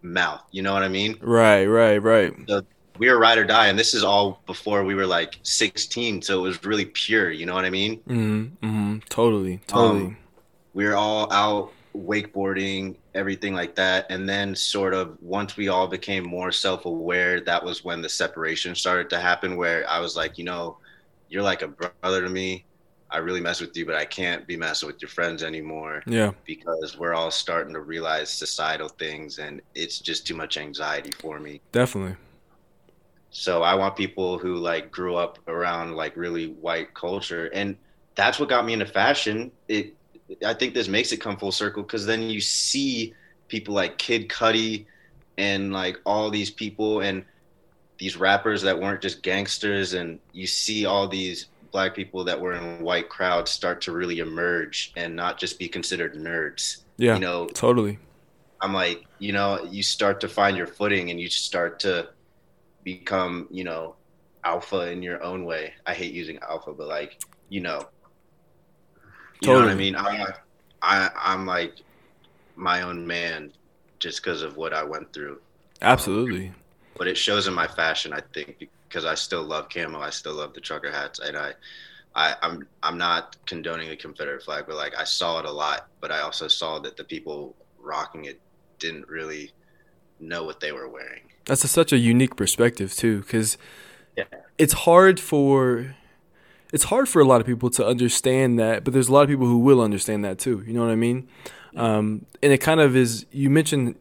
mouth." 0.00 0.42
You 0.52 0.62
know 0.62 0.72
what 0.72 0.84
I 0.84 0.88
mean? 0.88 1.18
Right, 1.20 1.66
right, 1.66 1.98
right. 1.98 2.32
So 2.48 2.62
we 2.98 3.08
were 3.08 3.18
ride 3.18 3.38
or 3.38 3.44
die, 3.44 3.66
and 3.68 3.78
this 3.78 3.94
is 3.94 4.04
all 4.04 4.40
before 4.46 4.84
we 4.84 4.94
were 4.94 5.06
like 5.06 5.38
16, 5.42 6.22
so 6.22 6.38
it 6.38 6.42
was 6.42 6.64
really 6.64 6.86
pure. 6.86 7.30
You 7.30 7.46
know 7.46 7.54
what 7.54 7.64
I 7.64 7.70
mean? 7.70 7.98
Mm-hmm. 8.00 8.66
mm-hmm. 8.66 8.98
Totally, 9.08 9.58
totally. 9.66 10.06
Um, 10.06 10.16
we 10.74 10.84
were 10.84 10.94
all 10.94 11.32
out 11.32 11.72
wakeboarding, 11.96 12.96
everything 13.14 13.54
like 13.54 13.74
that, 13.76 14.06
and 14.10 14.28
then 14.28 14.54
sort 14.54 14.94
of 14.94 15.16
once 15.20 15.56
we 15.56 15.68
all 15.68 15.86
became 15.86 16.24
more 16.24 16.52
self-aware, 16.52 17.40
that 17.40 17.64
was 17.64 17.84
when 17.84 18.02
the 18.02 18.08
separation 18.08 18.74
started 18.74 19.10
to 19.10 19.18
happen. 19.18 19.56
Where 19.56 19.88
I 19.88 19.98
was 19.98 20.16
like, 20.16 20.38
you 20.38 20.44
know, 20.44 20.78
you're 21.28 21.42
like 21.42 21.62
a 21.62 21.68
brother 21.68 22.22
to 22.22 22.28
me. 22.28 22.64
I 23.10 23.18
really 23.18 23.40
mess 23.40 23.60
with 23.60 23.76
you, 23.76 23.86
but 23.86 23.94
I 23.94 24.04
can't 24.04 24.44
be 24.44 24.56
messing 24.56 24.88
with 24.88 25.00
your 25.00 25.08
friends 25.08 25.44
anymore. 25.44 26.02
Yeah. 26.04 26.32
Because 26.44 26.98
we're 26.98 27.14
all 27.14 27.30
starting 27.30 27.72
to 27.74 27.80
realize 27.80 28.28
societal 28.28 28.88
things 28.88 29.38
and 29.38 29.60
it's 29.76 30.00
just 30.00 30.26
too 30.26 30.34
much 30.34 30.56
anxiety 30.56 31.12
for 31.20 31.38
me. 31.38 31.60
Definitely. 31.70 32.16
So 33.36 33.64
I 33.64 33.74
want 33.74 33.96
people 33.96 34.38
who 34.38 34.54
like 34.54 34.92
grew 34.92 35.16
up 35.16 35.40
around 35.48 35.96
like 35.96 36.16
really 36.16 36.50
white 36.50 36.94
culture, 36.94 37.46
and 37.52 37.76
that's 38.14 38.38
what 38.38 38.48
got 38.48 38.64
me 38.64 38.72
into 38.72 38.86
fashion. 38.86 39.50
It 39.66 39.92
I 40.46 40.54
think 40.54 40.72
this 40.72 40.86
makes 40.86 41.10
it 41.10 41.16
come 41.16 41.36
full 41.36 41.50
circle 41.50 41.82
because 41.82 42.06
then 42.06 42.22
you 42.22 42.40
see 42.40 43.12
people 43.48 43.74
like 43.74 43.98
Kid 43.98 44.28
Cudi 44.28 44.86
and 45.36 45.72
like 45.72 45.98
all 46.06 46.30
these 46.30 46.48
people 46.48 47.00
and 47.00 47.24
these 47.98 48.16
rappers 48.16 48.62
that 48.62 48.80
weren't 48.80 49.02
just 49.02 49.20
gangsters, 49.24 49.94
and 49.94 50.20
you 50.32 50.46
see 50.46 50.86
all 50.86 51.08
these 51.08 51.46
black 51.72 51.92
people 51.92 52.22
that 52.22 52.40
were 52.40 52.54
in 52.54 52.84
white 52.84 53.08
crowds 53.08 53.50
start 53.50 53.80
to 53.80 53.90
really 53.90 54.20
emerge 54.20 54.92
and 54.96 55.16
not 55.16 55.40
just 55.40 55.58
be 55.58 55.66
considered 55.66 56.14
nerds. 56.14 56.82
Yeah, 56.98 57.14
you 57.14 57.20
know, 57.20 57.48
totally. 57.48 57.98
I'm 58.60 58.72
like, 58.72 59.06
you 59.18 59.32
know, 59.32 59.66
you 59.68 59.82
start 59.82 60.20
to 60.20 60.28
find 60.28 60.56
your 60.56 60.68
footing 60.68 61.10
and 61.10 61.20
you 61.20 61.28
start 61.28 61.80
to 61.80 62.10
become, 62.84 63.48
you 63.50 63.64
know, 63.64 63.96
alpha 64.44 64.90
in 64.90 65.02
your 65.02 65.22
own 65.22 65.44
way. 65.44 65.72
I 65.86 65.94
hate 65.94 66.12
using 66.12 66.38
alpha, 66.38 66.72
but 66.72 66.86
like, 66.86 67.18
you 67.48 67.60
know, 67.60 67.88
you 69.40 69.48
totally. 69.48 69.60
know 69.60 69.66
what 69.66 69.72
I 69.72 69.74
mean? 69.74 69.96
I, 69.96 70.26
I, 70.82 71.10
I'm 71.16 71.46
like 71.46 71.76
my 72.56 72.82
own 72.82 73.06
man 73.06 73.52
just 73.98 74.22
because 74.22 74.42
of 74.42 74.56
what 74.56 74.72
I 74.72 74.84
went 74.84 75.12
through. 75.12 75.40
Absolutely. 75.82 76.48
Um, 76.48 76.54
but 76.96 77.08
it 77.08 77.16
shows 77.16 77.48
in 77.48 77.54
my 77.54 77.66
fashion, 77.66 78.12
I 78.12 78.20
think, 78.32 78.68
because 78.88 79.04
I 79.04 79.14
still 79.14 79.42
love 79.42 79.68
camo. 79.68 79.98
I 80.00 80.10
still 80.10 80.34
love 80.34 80.54
the 80.54 80.60
trucker 80.60 80.90
hats, 80.90 81.18
and 81.18 81.36
I, 81.36 81.54
I, 82.14 82.36
I'm 82.42 82.66
I'm 82.82 82.96
not 82.96 83.36
condoning 83.46 83.88
the 83.88 83.96
Confederate 83.96 84.42
flag, 84.42 84.64
but 84.68 84.76
like 84.76 84.96
I 84.96 85.04
saw 85.04 85.40
it 85.40 85.46
a 85.46 85.50
lot. 85.50 85.88
But 86.00 86.12
I 86.12 86.20
also 86.20 86.46
saw 86.46 86.78
that 86.80 86.96
the 86.96 87.02
people 87.04 87.56
rocking 87.80 88.26
it 88.26 88.40
didn't 88.78 89.08
really 89.08 89.52
know 90.20 90.44
what 90.44 90.60
they 90.60 90.72
were 90.72 90.88
wearing. 90.88 91.22
That's 91.46 91.64
a, 91.64 91.68
such 91.68 91.92
a 91.92 91.98
unique 91.98 92.36
perspective 92.36 92.94
too, 92.94 93.20
because 93.20 93.58
yeah. 94.16 94.24
it's 94.58 94.72
hard 94.72 95.20
for 95.20 95.94
it's 96.72 96.84
hard 96.84 97.08
for 97.08 97.20
a 97.20 97.24
lot 97.24 97.40
of 97.40 97.46
people 97.46 97.70
to 97.70 97.86
understand 97.86 98.58
that, 98.58 98.82
but 98.82 98.92
there's 98.92 99.08
a 99.08 99.12
lot 99.12 99.22
of 99.22 99.28
people 99.28 99.46
who 99.46 99.58
will 99.58 99.80
understand 99.80 100.24
that 100.24 100.38
too. 100.38 100.64
You 100.66 100.72
know 100.72 100.80
what 100.80 100.90
I 100.90 100.96
mean? 100.96 101.28
Um, 101.76 102.26
and 102.42 102.52
it 102.52 102.58
kind 102.58 102.80
of 102.80 102.96
is. 102.96 103.26
You 103.30 103.50
mentioned 103.50 103.96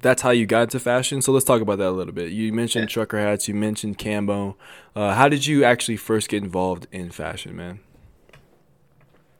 that's 0.00 0.22
how 0.22 0.30
you 0.30 0.46
got 0.46 0.62
into 0.62 0.80
fashion, 0.80 1.22
so 1.22 1.32
let's 1.32 1.44
talk 1.44 1.60
about 1.60 1.78
that 1.78 1.88
a 1.88 1.90
little 1.90 2.12
bit. 2.12 2.32
You 2.32 2.52
mentioned 2.52 2.84
yeah. 2.84 2.94
trucker 2.94 3.18
hats. 3.18 3.48
You 3.48 3.54
mentioned 3.54 3.98
camo. 3.98 4.56
Uh, 4.96 5.14
how 5.14 5.28
did 5.28 5.46
you 5.46 5.64
actually 5.64 5.96
first 5.96 6.28
get 6.28 6.42
involved 6.42 6.86
in 6.90 7.10
fashion, 7.10 7.56
man? 7.56 7.80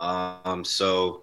Um, 0.00 0.64
so 0.64 1.22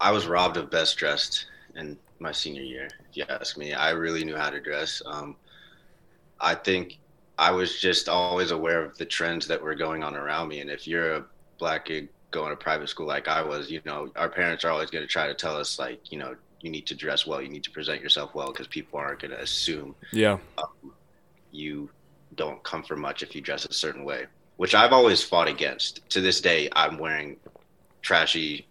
I 0.00 0.10
was 0.12 0.26
robbed 0.26 0.56
of 0.56 0.70
best 0.70 0.96
dressed 0.96 1.46
in 1.74 1.96
my 2.18 2.32
senior 2.32 2.62
year. 2.62 2.88
If 3.10 3.16
you 3.16 3.24
ask 3.28 3.56
me, 3.56 3.72
I 3.72 3.90
really 3.90 4.24
knew 4.24 4.36
how 4.36 4.50
to 4.50 4.60
dress. 4.60 5.02
Um, 5.04 5.36
I 6.40 6.54
think 6.54 6.98
I 7.38 7.50
was 7.50 7.78
just 7.78 8.08
always 8.08 8.50
aware 8.50 8.84
of 8.84 8.96
the 8.98 9.04
trends 9.04 9.46
that 9.48 9.62
were 9.62 9.74
going 9.74 10.02
on 10.02 10.16
around 10.16 10.48
me, 10.48 10.60
and 10.60 10.70
if 10.70 10.86
you're 10.86 11.14
a 11.14 11.24
black 11.58 11.86
kid 11.86 12.08
going 12.30 12.50
to 12.50 12.56
private 12.56 12.88
school 12.88 13.06
like 13.06 13.28
I 13.28 13.42
was, 13.42 13.70
you 13.70 13.80
know, 13.84 14.10
our 14.16 14.28
parents 14.28 14.64
are 14.64 14.70
always 14.70 14.90
going 14.90 15.04
to 15.04 15.08
try 15.08 15.26
to 15.26 15.34
tell 15.34 15.56
us 15.56 15.78
like, 15.78 16.12
you 16.12 16.18
know, 16.18 16.34
you 16.60 16.70
need 16.70 16.86
to 16.86 16.94
dress 16.94 17.26
well, 17.26 17.40
you 17.40 17.48
need 17.48 17.64
to 17.64 17.70
present 17.70 18.02
yourself 18.02 18.34
well 18.34 18.48
because 18.48 18.66
people 18.66 18.98
aren't 18.98 19.20
going 19.20 19.30
to 19.30 19.40
assume 19.40 19.94
yeah 20.12 20.38
um, 20.58 20.92
you 21.52 21.88
don't 22.34 22.62
come 22.62 22.82
for 22.82 22.96
much 22.96 23.22
if 23.22 23.34
you 23.34 23.40
dress 23.40 23.64
a 23.64 23.72
certain 23.72 24.04
way, 24.04 24.26
which 24.56 24.74
I've 24.74 24.92
always 24.92 25.22
fought 25.22 25.48
against. 25.48 26.08
To 26.10 26.20
this 26.20 26.40
day, 26.40 26.68
I'm 26.72 26.98
wearing 26.98 27.36
trashy 28.02 28.66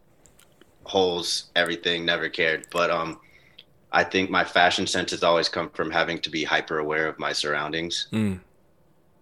holes, 0.84 1.46
everything, 1.56 2.06
never 2.06 2.30
cared. 2.30 2.68
But 2.72 2.92
um, 2.92 3.20
I 3.96 4.04
think 4.04 4.30
my 4.30 4.44
fashion 4.44 4.86
sense 4.88 5.12
has 5.12 5.24
always 5.24 5.48
come 5.48 5.70
from 5.70 5.90
having 5.90 6.20
to 6.20 6.30
be 6.30 6.44
hyper 6.44 6.80
aware 6.80 7.08
of 7.08 7.18
my 7.18 7.32
surroundings. 7.32 8.10
Mm. 8.12 8.42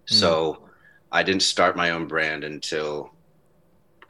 So 0.06 0.54
mm. 0.54 0.70
I 1.12 1.22
didn't 1.22 1.44
start 1.44 1.78
my 1.78 1.92
own 1.92 2.08
brand 2.08 2.44
until 2.44 3.14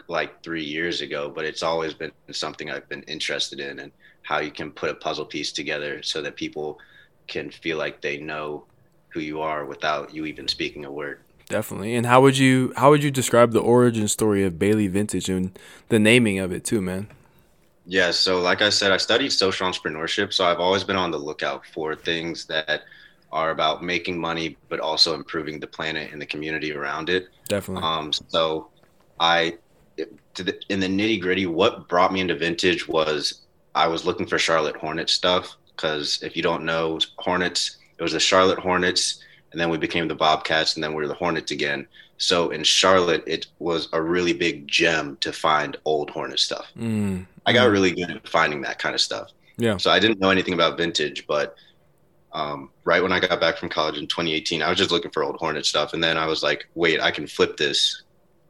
like 0.08 0.42
three 0.42 0.64
years 0.64 1.02
ago, 1.02 1.30
but 1.30 1.44
it's 1.44 1.64
always 1.64 1.94
been 1.94 2.14
something 2.32 2.72
I've 2.72 2.88
been 2.88 3.04
interested 3.04 3.60
in 3.60 3.80
and 3.80 3.92
how 4.22 4.40
you 4.40 4.52
can 4.52 4.72
put 4.72 4.90
a 4.90 4.96
puzzle 4.96 5.26
piece 5.26 5.52
together 5.52 6.02
so 6.02 6.22
that 6.22 6.38
people 6.38 6.80
can 7.28 7.52
feel 7.52 7.78
like 7.78 8.00
they 8.00 8.18
know 8.18 8.64
who 9.10 9.20
you 9.20 9.42
are 9.42 9.66
without 9.66 10.14
you 10.14 10.26
even 10.26 10.48
speaking 10.48 10.86
a 10.86 10.92
word. 10.92 11.20
Definitely. 11.50 11.94
And 11.94 12.06
how 12.06 12.22
would 12.22 12.38
you 12.38 12.72
how 12.78 12.90
would 12.90 13.04
you 13.04 13.12
describe 13.12 13.52
the 13.52 13.60
origin 13.60 14.08
story 14.08 14.46
of 14.46 14.58
Bailey 14.58 14.88
Vintage 14.88 15.28
and 15.28 15.60
the 15.90 16.00
naming 16.00 16.40
of 16.40 16.54
it 16.54 16.64
too, 16.64 16.80
man? 16.80 17.10
Yeah, 17.86 18.12
so 18.12 18.40
like 18.40 18.62
I 18.62 18.70
said, 18.70 18.92
I 18.92 18.98
studied 18.98 19.32
social 19.32 19.68
entrepreneurship, 19.68 20.32
so 20.34 20.46
I've 20.46 20.60
always 20.60 20.84
been 20.84 20.96
on 20.96 21.12
the 21.12 21.18
lookout 21.18 21.66
for 21.66 21.96
things 21.96 22.46
that 22.46 22.84
are 23.32 23.50
about 23.50 23.84
making 23.84 24.18
money 24.18 24.56
but 24.70 24.80
also 24.80 25.16
improving 25.16 25.60
the 25.60 25.68
planet 25.68 26.12
and 26.14 26.22
the 26.22 26.26
community 26.26 26.72
around 26.72 27.10
it. 27.10 27.28
Definitely. 27.50 27.84
Um, 27.84 28.14
so 28.14 28.70
I 29.20 29.58
the, 29.98 30.60
in 30.70 30.80
the 30.80 30.88
nitty 30.88 31.22
gritty, 31.22 31.46
what 31.46 31.88
brought 31.88 32.14
me 32.14 32.20
into 32.20 32.36
vintage 32.36 32.88
was 32.88 33.42
I 33.76 33.88
was 33.88 34.06
looking 34.06 34.26
for 34.26 34.40
Charlotte 34.40 34.76
Hornets 34.76 35.14
stuff 35.14 35.56
because 35.76 36.22
if 36.24 36.36
you 36.36 36.44
don't 36.44 36.64
know 36.64 37.00
Hornets, 37.18 37.78
it 37.98 38.04
was 38.04 38.14
the 38.14 38.20
Charlotte 38.20 38.60
Hornets, 38.60 39.24
and 39.52 39.60
then 39.60 39.70
we 39.70 39.78
became 39.78 40.08
the 40.08 40.16
Bobcats, 40.16 40.76
and 40.76 40.84
then 40.84 40.94
we 40.94 41.04
are 41.04 41.08
the 41.08 41.14
Hornets 41.14 41.52
again. 41.52 41.88
So 42.24 42.50
in 42.52 42.64
Charlotte, 42.64 43.24
it 43.28 43.48
was 43.60 43.90
a 43.94 44.02
really 44.02 44.34
big 44.34 44.68
gem 44.68 45.18
to 45.18 45.32
find 45.32 45.78
old 45.86 46.10
Hornet 46.10 46.40
stuff. 46.40 46.68
Mm. 46.78 47.26
I 47.46 47.54
got 47.54 47.70
really 47.70 47.92
good 47.92 48.12
at 48.12 48.28
finding 48.28 48.62
that 48.62 48.80
kind 48.80 48.96
of 48.96 49.02
stuff. 49.02 49.32
Yeah. 49.58 49.78
So 49.78 49.92
I 49.92 50.00
didn't 50.00 50.20
know 50.20 50.30
anything 50.30 50.54
about 50.54 50.78
vintage, 50.78 51.28
but 51.28 51.56
um, 52.32 52.70
right 52.84 53.04
when 53.04 53.12
I 53.12 53.20
got 53.20 53.40
back 53.40 53.58
from 53.58 53.70
college 53.70 53.98
in 53.98 54.08
2018, 54.08 54.62
I 54.62 54.70
was 54.70 54.78
just 54.78 54.92
looking 54.92 55.12
for 55.12 55.24
old 55.24 55.36
Hornet 55.38 55.66
stuff, 55.66 55.94
and 55.94 56.04
then 56.04 56.18
I 56.18 56.26
was 56.26 56.42
like, 56.42 56.68
wait, 56.74 57.00
I 57.00 57.12
can 57.12 57.28
flip 57.28 57.58
this. 57.58 58.04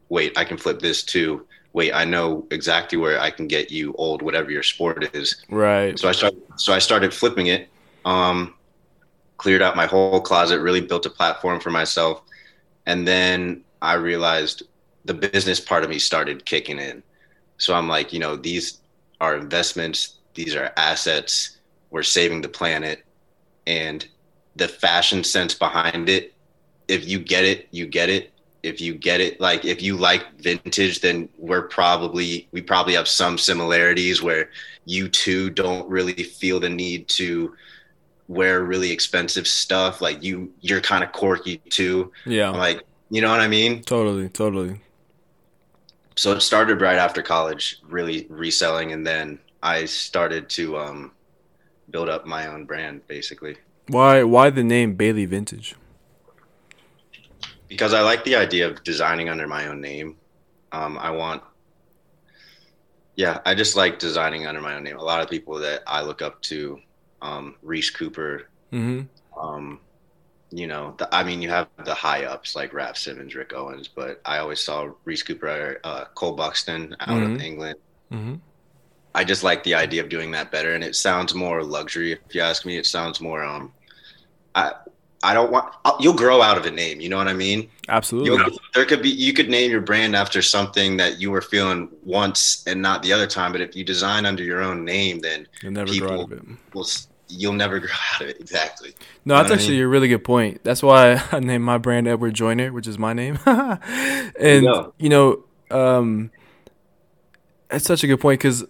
Wait, 0.10 0.38
I 0.38 0.46
can 0.46 0.58
flip 0.58 0.80
this 0.80 1.03
too 1.03 1.46
wait, 1.74 1.92
I 1.92 2.06
know 2.06 2.48
exactly 2.51 2.98
where 2.98 3.20
I 3.20 3.32
can 3.32 3.48
get 3.48 3.72
you 3.72 3.94
old, 3.98 4.22
whatever 4.22 4.51
your 4.51 4.63
sport 4.63 5.13
is. 5.15 5.44
Right. 5.50 5.98
So 6.00 6.08
I 6.08 6.12
started, 6.12 6.42
so 6.56 6.72
I 6.72 6.80
started 6.80 7.13
flipping 7.13 7.48
it, 7.48 7.68
um, 8.06 8.53
cleared 9.38 9.62
out 9.62 9.75
my 9.75 9.88
whole 9.88 10.22
closet, 10.22 10.62
really 10.62 10.82
built 10.82 11.06
a 11.08 11.10
platform 11.10 11.60
for 11.60 11.72
myself. 11.72 12.22
And 12.86 13.08
then 13.08 13.63
I 13.82 13.94
realized 13.94 14.63
the 15.06 15.13
business 15.13 15.60
part 15.60 15.84
of 15.84 15.90
me 15.90 16.00
started 16.00 16.46
kicking 16.46 16.80
in. 16.80 17.04
So 17.58 17.74
I'm 17.74 17.88
like, 17.88 18.13
you 18.13 18.20
know, 18.20 18.36
these 18.36 18.80
are 19.22 19.36
investments, 19.36 20.16
these 20.34 20.56
are 20.56 20.72
assets, 20.78 21.58
we're 21.92 22.04
saving 22.04 22.42
the 22.42 22.50
planet. 22.50 23.04
And 23.68 24.06
the 24.56 24.68
fashion 24.68 25.24
sense 25.24 25.54
behind 25.54 26.10
it, 26.10 26.34
if 26.88 27.08
you 27.08 27.20
get 27.20 27.46
it, 27.46 27.68
you 27.72 27.86
get 27.86 28.10
it 28.10 28.34
if 28.63 28.80
you 28.80 28.94
get 28.94 29.20
it 29.20 29.40
like 29.42 29.66
if 29.66 29.82
you 29.82 29.98
like 29.98 30.40
vintage 30.40 31.02
then 31.02 31.28
we're 31.38 31.68
probably 31.68 32.48
we 32.52 32.62
probably 32.62 32.94
have 32.94 33.08
some 33.08 33.38
similarities 33.38 34.24
where 34.24 34.50
you 34.86 35.10
too 35.10 35.50
don't 35.50 35.88
really 35.90 36.13
feel 36.13 36.62
the 36.62 36.70
need 36.70 37.08
to 37.10 37.54
wear 38.27 38.63
really 38.63 38.92
expensive 38.92 39.48
stuff 39.48 40.01
like 40.01 40.24
you 40.24 40.51
you're 40.62 40.82
kind 40.82 41.03
of 41.03 41.12
quirky 41.12 41.58
too. 41.70 42.12
Yeah. 42.25 42.50
Like 42.50 42.84
you 43.10 43.22
know 43.22 43.30
what 43.30 43.42
i 43.42 43.48
mean? 43.48 43.82
Totally 43.84 44.30
totally. 44.30 44.82
So 46.15 46.32
it 46.34 46.42
started 46.42 46.82
right 46.82 46.98
after 46.98 47.22
college 47.22 47.82
really 47.88 48.27
reselling 48.30 48.92
and 48.92 49.06
then 49.06 49.39
i 49.62 49.86
started 49.86 50.50
to 50.50 50.77
um 50.77 51.12
build 51.89 52.10
up 52.10 52.25
my 52.25 52.48
own 52.48 52.65
brand 52.65 53.06
basically. 53.08 53.58
Why 53.88 54.24
why 54.24 54.50
the 54.50 54.63
name 54.63 54.96
bailey 54.96 55.25
vintage? 55.25 55.75
Because 57.68 57.94
I 57.94 58.01
like 58.01 58.24
the 58.24 58.36
idea 58.36 58.68
of 58.68 58.84
designing 58.84 59.30
under 59.30 59.48
my 59.48 59.68
own 59.68 59.82
name. 59.82 60.18
Um, 60.72 60.98
I 60.98 61.10
want, 61.10 61.42
yeah, 63.15 63.39
I 63.46 63.56
just 63.56 63.75
like 63.75 64.00
designing 64.00 64.46
under 64.46 64.62
my 64.62 64.75
own 64.75 64.84
name. 64.84 64.98
A 64.98 65.03
lot 65.03 65.22
of 65.22 65.30
people 65.30 65.56
that 65.60 65.82
I 65.88 66.01
look 66.01 66.22
up 66.22 66.42
to, 66.44 66.80
um, 67.24 67.56
Reese 67.63 67.89
Cooper, 67.89 68.50
mm-hmm. 68.72 69.39
um, 69.39 69.80
you 70.51 70.68
know, 70.68 70.94
the, 70.98 71.13
I 71.15 71.24
mean, 71.24 71.42
you 71.42 71.50
have 71.50 71.68
the 71.84 71.96
high 71.96 72.25
ups 72.25 72.56
like 72.56 72.74
Raf 72.74 72.98
Simons, 72.98 73.34
Rick 73.34 73.53
Owens, 73.53 73.88
but 73.88 74.22
I 74.25 74.38
always 74.38 74.60
saw 74.60 74.92
Reese 75.06 75.24
Cooper, 75.24 75.80
uh, 75.84 76.06
Cole 76.13 76.34
Buxton 76.34 76.96
out 77.00 77.10
mm-hmm. 77.10 77.36
of 77.36 77.42
England. 77.42 77.80
Mm-hmm. 78.12 78.36
I 79.15 79.24
just 79.24 79.44
like 79.44 79.63
the 79.63 79.74
idea 79.75 80.03
of 80.03 80.10
doing 80.10 80.32
that 80.32 80.51
better, 80.51 80.75
and 80.75 80.84
it 80.84 80.96
sounds 80.96 81.34
more 81.34 81.63
luxury. 81.63 82.12
If 82.12 82.36
you 82.36 82.42
ask 82.42 82.65
me, 82.65 82.77
it 82.77 82.86
sounds 82.86 83.22
more. 83.22 83.44
Um, 83.44 83.72
I 84.56 84.74
I 85.24 85.34
don't 85.34 85.51
want. 85.51 85.74
I'll, 85.86 85.98
you'll 86.00 86.15
grow 86.15 86.42
out 86.42 86.58
of 86.58 86.65
a 86.65 86.72
name. 86.72 87.00
You 87.00 87.10
know 87.10 87.18
what 87.18 87.30
I 87.30 87.34
mean? 87.34 87.70
Absolutely. 87.88 88.32
You'll, 88.32 88.58
there 88.74 88.86
could 88.86 89.01
be. 89.01 89.10
You 89.10 89.34
could 89.34 89.50
name 89.50 89.72
your 89.72 89.82
brand 89.82 90.15
after 90.15 90.42
something 90.42 90.98
that 90.98 91.22
you 91.22 91.32
were 91.32 91.42
feeling 91.42 91.89
once 92.03 92.63
and 92.68 92.82
not 92.82 93.01
the 93.03 93.13
other 93.13 93.27
time. 93.27 93.53
But 93.53 93.62
if 93.62 93.75
you 93.75 93.84
design 93.84 94.25
under 94.25 94.44
your 94.44 94.62
own 94.62 94.84
name, 94.84 95.20
then 95.20 95.48
you'll 95.62 95.72
never 95.72 95.92
people 95.92 96.08
grow 96.10 96.22
out 96.22 96.32
of 96.32 96.34
it. 96.34 96.44
Will, 96.74 96.88
you'll 97.38 97.54
never 97.54 97.80
grow 97.86 97.90
out 98.13 98.22
of 98.22 98.30
it. 98.30 98.40
Exactly. 98.40 98.94
No, 99.25 99.36
that's 99.36 99.52
actually 99.52 99.75
I 99.75 99.78
mean? 99.78 99.86
a 99.86 99.88
really 99.90 100.08
good 100.08 100.24
point. 100.24 100.63
That's 100.63 100.84
why 100.84 101.22
I 101.32 101.40
named 101.42 101.63
my 101.63 101.78
brand 101.78 102.08
Edward 102.08 102.34
Joyner, 102.34 102.72
which 102.72 102.88
is 102.88 102.98
my 103.00 103.13
name. 103.13 103.40
and 103.46 104.63
you, 104.63 104.94
you 104.98 105.10
know, 105.10 105.44
um, 105.72 106.32
it's 107.70 107.86
such 107.86 108.04
a 108.04 108.08
good 108.08 108.20
point 108.20 108.40
because 108.40 108.66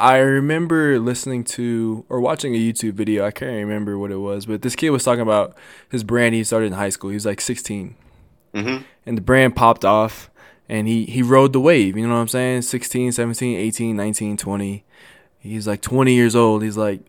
I 0.00 0.18
remember 0.18 0.98
listening 0.98 1.44
to 1.44 2.04
or 2.08 2.20
watching 2.20 2.54
a 2.54 2.58
YouTube 2.58 2.92
video. 2.92 3.24
I 3.24 3.30
can't 3.30 3.52
remember 3.52 3.98
what 3.98 4.10
it 4.10 4.18
was, 4.18 4.46
but 4.46 4.62
this 4.62 4.76
kid 4.76 4.90
was 4.90 5.04
talking 5.04 5.22
about 5.22 5.56
his 5.90 6.04
brand 6.04 6.34
he 6.34 6.44
started 6.44 6.66
in 6.66 6.72
high 6.72 6.90
school. 6.90 7.10
He 7.10 7.14
was 7.14 7.26
like 7.26 7.40
16. 7.40 7.96
Mm-hmm. 8.54 8.82
And 9.06 9.16
the 9.16 9.22
brand 9.22 9.56
popped 9.56 9.84
off. 9.84 10.30
and 10.68 10.86
he 10.86 11.04
he 11.06 11.22
rode 11.22 11.52
the 11.52 11.60
wave. 11.60 11.96
You 11.96 12.06
know 12.06 12.14
what 12.14 12.20
I'm 12.20 12.28
saying? 12.28 12.62
16, 12.62 13.12
17, 13.12 13.58
18, 13.58 13.96
19, 13.96 14.36
20. 14.36 14.84
He's 15.38 15.66
like 15.66 15.80
20 15.80 16.14
years 16.14 16.36
old. 16.36 16.62
He's 16.62 16.76
like, 16.76 17.00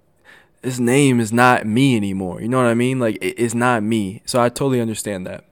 this 0.61 0.79
name 0.79 1.19
is 1.19 1.31
not 1.31 1.65
me 1.65 1.95
anymore. 1.95 2.41
You 2.41 2.49
know 2.49 2.57
what 2.57 2.67
I 2.67 2.73
mean? 2.73 2.99
Like 2.99 3.15
it, 3.21 3.35
it's 3.37 3.53
not 3.53 3.83
me. 3.83 4.21
So 4.25 4.41
I 4.41 4.49
totally 4.49 4.81
understand 4.81 5.25
that. 5.27 5.45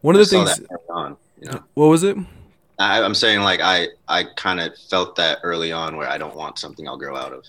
One 0.00 0.14
of 0.14 0.20
the 0.20 0.26
things. 0.26 0.60
On, 0.88 1.16
you 1.40 1.50
know? 1.50 1.62
What 1.74 1.86
was 1.86 2.02
it? 2.02 2.16
I, 2.78 3.04
am 3.04 3.14
saying 3.14 3.40
like 3.40 3.60
I 3.60 3.88
I 4.08 4.24
kind 4.24 4.58
of 4.58 4.76
felt 4.88 5.16
that 5.16 5.40
early 5.42 5.70
on 5.70 5.96
where 5.96 6.08
I 6.08 6.16
don't 6.16 6.34
want 6.34 6.58
something 6.58 6.88
I'll 6.88 6.96
grow 6.96 7.14
out 7.14 7.32
of. 7.32 7.44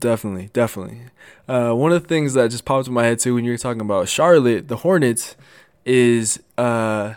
definitely, 0.00 0.50
definitely. 0.52 1.02
Uh, 1.48 1.72
one 1.72 1.92
of 1.92 2.02
the 2.02 2.08
things 2.08 2.34
that 2.34 2.50
just 2.50 2.64
popped 2.64 2.88
in 2.88 2.94
my 2.94 3.04
head 3.04 3.20
too 3.20 3.34
when 3.34 3.44
you're 3.44 3.58
talking 3.58 3.80
about 3.80 4.08
Charlotte, 4.08 4.66
the 4.66 4.78
Hornets, 4.78 5.36
is 5.84 6.42
uh, 6.58 7.14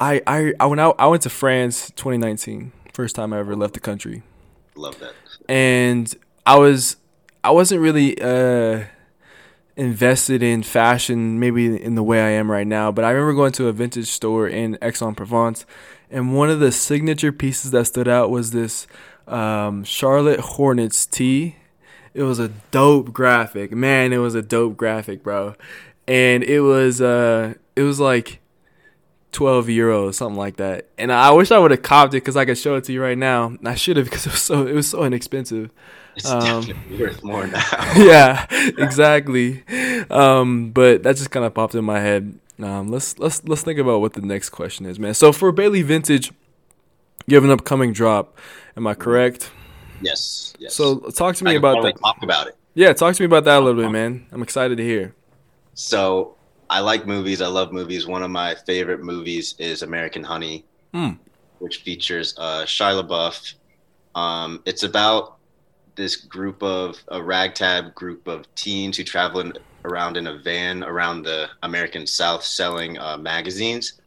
I 0.00 0.22
I 0.26 0.52
I 0.58 0.66
went 0.66 0.80
out 0.80 0.96
I 0.98 1.06
went 1.06 1.22
to 1.22 1.30
France 1.30 1.90
2019, 1.90 2.72
first 2.92 3.14
time 3.14 3.32
I 3.32 3.38
ever 3.38 3.54
left 3.54 3.74
the 3.74 3.80
country. 3.80 4.24
Love 4.74 4.98
that. 4.98 5.12
And 5.48 6.12
I 6.44 6.58
was 6.58 6.96
I 7.42 7.50
wasn't 7.50 7.80
really 7.80 8.20
uh 8.20 8.84
invested 9.76 10.42
in 10.42 10.62
fashion 10.62 11.38
maybe 11.38 11.82
in 11.82 11.94
the 11.94 12.02
way 12.02 12.20
I 12.20 12.30
am 12.30 12.50
right 12.50 12.66
now, 12.66 12.92
but 12.92 13.04
I 13.04 13.10
remember 13.10 13.34
going 13.34 13.52
to 13.52 13.68
a 13.68 13.72
vintage 13.72 14.08
store 14.08 14.46
in 14.46 14.76
Aix-en-Provence 14.82 15.64
and 16.10 16.34
one 16.34 16.50
of 16.50 16.60
the 16.60 16.72
signature 16.72 17.32
pieces 17.32 17.70
that 17.70 17.86
stood 17.86 18.08
out 18.08 18.30
was 18.30 18.50
this 18.50 18.86
um, 19.28 19.84
Charlotte 19.84 20.40
Hornets 20.40 21.06
tee. 21.06 21.56
It 22.12 22.24
was 22.24 22.40
a 22.40 22.48
dope 22.72 23.12
graphic, 23.12 23.70
man. 23.70 24.12
It 24.12 24.18
was 24.18 24.34
a 24.34 24.42
dope 24.42 24.76
graphic, 24.76 25.22
bro, 25.22 25.54
and 26.08 26.42
it 26.42 26.60
was 26.60 27.00
uh, 27.00 27.54
it 27.76 27.82
was 27.82 28.00
like 28.00 28.40
twelve 29.30 29.66
euros, 29.66 30.14
something 30.14 30.36
like 30.36 30.56
that. 30.56 30.88
And 30.98 31.12
I 31.12 31.30
wish 31.30 31.52
I 31.52 31.58
would 31.58 31.70
have 31.70 31.82
copped 31.82 32.14
it 32.14 32.18
because 32.18 32.36
I 32.36 32.44
could 32.44 32.58
show 32.58 32.74
it 32.74 32.84
to 32.84 32.92
you 32.92 33.00
right 33.00 33.16
now. 33.16 33.56
I 33.64 33.76
should 33.76 33.96
have 33.96 34.06
because 34.06 34.26
it 34.26 34.32
was 34.32 34.42
so 34.42 34.66
it 34.66 34.74
was 34.74 34.88
so 34.88 35.04
inexpensive. 35.04 35.70
It's 36.16 36.28
um, 36.28 36.40
definitely 36.40 36.98
worth 36.98 37.22
more 37.22 37.46
now. 37.46 37.62
yeah, 37.96 38.46
exactly. 38.50 39.62
Um, 40.10 40.70
but 40.70 41.02
that 41.02 41.16
just 41.16 41.30
kind 41.30 41.46
of 41.46 41.54
popped 41.54 41.74
in 41.74 41.84
my 41.84 42.00
head. 42.00 42.38
Um, 42.58 42.88
let's 42.88 43.18
let's 43.18 43.42
let's 43.44 43.62
think 43.62 43.78
about 43.78 44.00
what 44.00 44.12
the 44.12 44.20
next 44.20 44.50
question 44.50 44.86
is, 44.86 44.98
man. 44.98 45.14
So 45.14 45.32
for 45.32 45.50
Bailey 45.52 45.82
Vintage, 45.82 46.32
you 47.26 47.34
have 47.36 47.44
an 47.44 47.50
upcoming 47.50 47.92
drop. 47.92 48.36
Am 48.76 48.86
I 48.86 48.94
correct? 48.94 49.50
Yes. 50.02 50.54
Yes. 50.58 50.74
So 50.74 50.98
talk 50.98 51.36
to 51.36 51.44
me 51.44 51.54
about 51.56 51.82
that. 51.82 51.98
Talk 51.98 52.22
about 52.22 52.48
it. 52.48 52.56
Yeah, 52.74 52.92
talk 52.92 53.14
to 53.14 53.22
me 53.22 53.26
about 53.26 53.44
that 53.44 53.58
a 53.58 53.60
little 53.60 53.82
bit, 53.82 53.90
man. 53.90 54.26
I'm 54.32 54.42
excited 54.42 54.76
to 54.76 54.84
hear. 54.84 55.14
So 55.74 56.36
I 56.68 56.80
like 56.80 57.06
movies. 57.06 57.42
I 57.42 57.48
love 57.48 57.72
movies. 57.72 58.06
One 58.06 58.22
of 58.22 58.30
my 58.30 58.54
favorite 58.54 59.02
movies 59.02 59.54
is 59.58 59.82
American 59.82 60.22
Honey, 60.22 60.64
mm. 60.94 61.18
which 61.58 61.78
features 61.78 62.34
uh, 62.38 62.62
Shia 62.64 63.02
LaBeouf. 63.02 63.54
Um, 64.14 64.62
it's 64.66 64.82
about 64.82 65.38
this 66.00 66.16
group 66.16 66.62
of 66.62 66.96
a 67.08 67.22
ragtag 67.22 67.94
group 67.94 68.26
of 68.26 68.52
teens 68.54 68.96
who 68.96 69.04
travel 69.04 69.40
in 69.40 69.52
around 69.84 70.16
in 70.16 70.26
a 70.26 70.38
van 70.38 70.82
around 70.82 71.22
the 71.22 71.48
American 71.62 72.06
South 72.06 72.42
selling 72.42 72.98
uh, 72.98 73.16
magazines. 73.16 74.00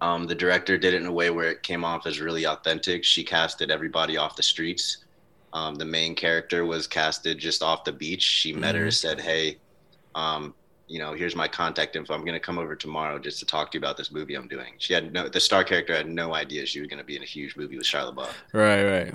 Um, 0.00 0.26
the 0.26 0.34
director 0.34 0.78
did 0.78 0.94
it 0.94 1.02
in 1.02 1.06
a 1.06 1.12
way 1.12 1.30
where 1.30 1.50
it 1.50 1.62
came 1.62 1.84
off 1.84 2.06
as 2.06 2.20
really 2.20 2.46
authentic. 2.46 3.04
She 3.04 3.22
casted 3.22 3.70
everybody 3.70 4.16
off 4.16 4.36
the 4.36 4.42
streets. 4.42 5.04
Um, 5.52 5.74
the 5.74 5.84
main 5.84 6.14
character 6.14 6.64
was 6.64 6.86
casted 6.86 7.38
just 7.38 7.62
off 7.62 7.84
the 7.84 7.92
beach. 7.92 8.22
She 8.22 8.52
met 8.52 8.74
mm-hmm. 8.74 8.84
her, 8.84 8.90
said, 8.90 9.20
"Hey, 9.20 9.58
um, 10.14 10.54
you 10.86 10.98
know, 10.98 11.12
here's 11.12 11.36
my 11.36 11.48
contact 11.48 11.96
info. 11.96 12.14
I'm 12.14 12.24
going 12.24 12.34
to 12.34 12.40
come 12.40 12.58
over 12.58 12.74
tomorrow 12.74 13.18
just 13.18 13.40
to 13.40 13.46
talk 13.46 13.70
to 13.72 13.78
you 13.78 13.80
about 13.80 13.96
this 13.96 14.10
movie 14.10 14.34
I'm 14.34 14.48
doing." 14.48 14.74
She 14.78 14.94
had 14.94 15.12
no, 15.12 15.28
the 15.28 15.40
star 15.40 15.64
character 15.64 15.94
had 15.94 16.08
no 16.08 16.34
idea 16.34 16.64
she 16.64 16.80
was 16.80 16.88
going 16.88 16.98
to 16.98 17.04
be 17.04 17.16
in 17.16 17.22
a 17.22 17.26
huge 17.26 17.56
movie 17.56 17.76
with 17.76 17.86
Shia 17.86 18.14
LaBeouf. 18.14 18.32
Right, 18.52 18.84
right. 18.84 19.14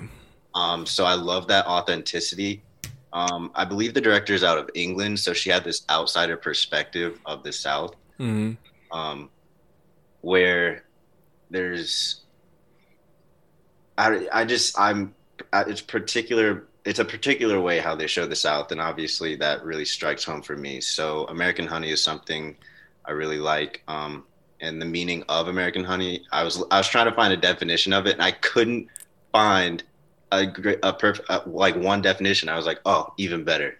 Um, 0.56 0.86
so 0.86 1.04
I 1.04 1.14
love 1.14 1.46
that 1.48 1.66
authenticity. 1.66 2.62
Um, 3.12 3.52
I 3.54 3.64
believe 3.64 3.94
the 3.94 4.00
director 4.00 4.34
is 4.34 4.42
out 4.42 4.58
of 4.58 4.70
England, 4.74 5.20
so 5.20 5.32
she 5.32 5.50
had 5.50 5.64
this 5.64 5.84
outsider 5.90 6.36
perspective 6.36 7.20
of 7.26 7.42
the 7.42 7.52
South, 7.52 7.94
mm-hmm. 8.18 8.52
um, 8.96 9.30
where 10.22 10.84
there's. 11.50 12.22
I, 13.98 14.26
I 14.32 14.44
just 14.44 14.78
I'm 14.78 15.14
it's 15.52 15.80
particular 15.80 16.64
it's 16.86 17.00
a 17.00 17.04
particular 17.04 17.60
way 17.60 17.78
how 17.78 17.94
they 17.94 18.06
show 18.06 18.26
the 18.26 18.36
South, 18.36 18.72
and 18.72 18.80
obviously 18.80 19.36
that 19.36 19.64
really 19.64 19.84
strikes 19.84 20.24
home 20.24 20.40
for 20.40 20.56
me. 20.56 20.80
So 20.80 21.24
American 21.26 21.66
Honey 21.66 21.90
is 21.90 22.02
something 22.02 22.56
I 23.04 23.10
really 23.12 23.38
like, 23.38 23.82
um, 23.88 24.24
and 24.60 24.80
the 24.80 24.86
meaning 24.86 25.22
of 25.28 25.48
American 25.48 25.84
Honey. 25.84 26.24
I 26.32 26.42
was 26.42 26.62
I 26.70 26.78
was 26.78 26.88
trying 26.88 27.06
to 27.06 27.14
find 27.14 27.32
a 27.32 27.36
definition 27.36 27.92
of 27.92 28.06
it, 28.06 28.14
and 28.14 28.22
I 28.22 28.30
couldn't 28.30 28.88
find 29.32 29.82
a 30.38 30.46
great 30.46 30.78
a 30.82 30.92
perfect 30.92 31.46
like 31.46 31.76
one 31.76 32.02
definition 32.02 32.48
i 32.48 32.56
was 32.56 32.66
like 32.66 32.80
oh 32.86 33.12
even 33.16 33.44
better 33.44 33.78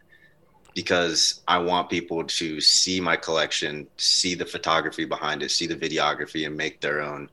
because 0.75 1.41
i 1.49 1.59
want 1.59 1.89
people 1.89 2.25
to 2.25 2.61
see 2.61 3.01
my 3.01 3.17
collection 3.17 3.87
see 3.97 4.35
the 4.35 4.45
photography 4.45 5.05
behind 5.05 5.43
it 5.43 5.51
see 5.51 5.67
the 5.67 5.77
videography 5.77 6.47
and 6.47 6.57
make 6.57 6.81
their 6.81 7.01
own 7.01 7.29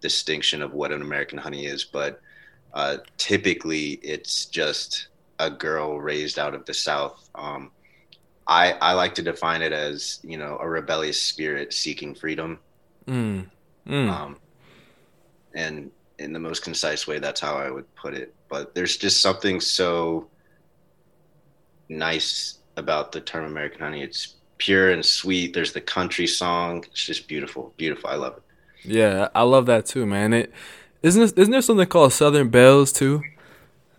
distinction 0.00 0.62
of 0.62 0.72
what 0.72 0.92
an 0.92 1.02
american 1.02 1.38
honey 1.38 1.66
is 1.66 1.84
but 1.84 2.20
uh, 2.74 2.96
typically 3.18 3.92
it's 4.02 4.46
just 4.46 5.06
a 5.38 5.48
girl 5.48 6.00
raised 6.00 6.40
out 6.40 6.54
of 6.54 6.64
the 6.64 6.74
south 6.74 7.30
um, 7.36 7.70
I, 8.46 8.72
I 8.72 8.92
like 8.92 9.14
to 9.14 9.22
define 9.22 9.62
it 9.62 9.72
as 9.72 10.18
you 10.22 10.36
know 10.36 10.58
a 10.60 10.68
rebellious 10.68 11.20
spirit 11.20 11.72
seeking 11.72 12.14
freedom 12.14 12.58
mm. 13.06 13.46
Mm. 13.86 14.10
Um, 14.10 14.36
and 15.54 15.90
in 16.18 16.32
the 16.32 16.38
most 16.38 16.62
concise 16.62 17.06
way 17.06 17.18
that's 17.18 17.40
how 17.40 17.56
i 17.56 17.70
would 17.70 17.92
put 17.94 18.14
it. 18.14 18.34
But 18.48 18.74
there's 18.74 18.96
just 18.96 19.20
something 19.20 19.60
so 19.60 20.28
nice 21.88 22.58
about 22.76 23.12
the 23.12 23.20
term 23.20 23.44
american 23.44 23.80
honey. 23.80 24.02
It's 24.02 24.34
pure 24.58 24.90
and 24.90 25.04
sweet. 25.04 25.52
There's 25.54 25.72
the 25.72 25.80
country 25.80 26.26
song. 26.26 26.84
It's 26.90 27.04
just 27.04 27.26
beautiful 27.26 27.72
beautiful. 27.76 28.10
I 28.10 28.16
love 28.16 28.36
it. 28.36 28.42
Yeah 28.86 29.28
i 29.34 29.42
love 29.42 29.66
that 29.66 29.86
too 29.86 30.06
man. 30.06 30.32
It 30.32 30.52
isn't 31.02 31.20
this, 31.20 31.32
isn't 31.32 31.50
there 31.50 31.62
something 31.62 31.86
called 31.86 32.12
southern 32.12 32.48
belles 32.48 32.92
too? 32.92 33.22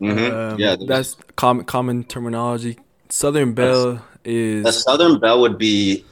Mm-hmm. 0.02 0.36
um, 0.36 0.60
yeah 0.60 0.76
that's 0.88 1.18
common 1.36 1.66
common 1.66 2.04
terminology. 2.04 2.80
Southern 3.10 3.54
belle 3.54 4.04
is 4.24 4.66
a 4.66 4.72
southern 4.72 5.20
belle 5.20 5.42
would 5.42 5.58
be 5.58 6.06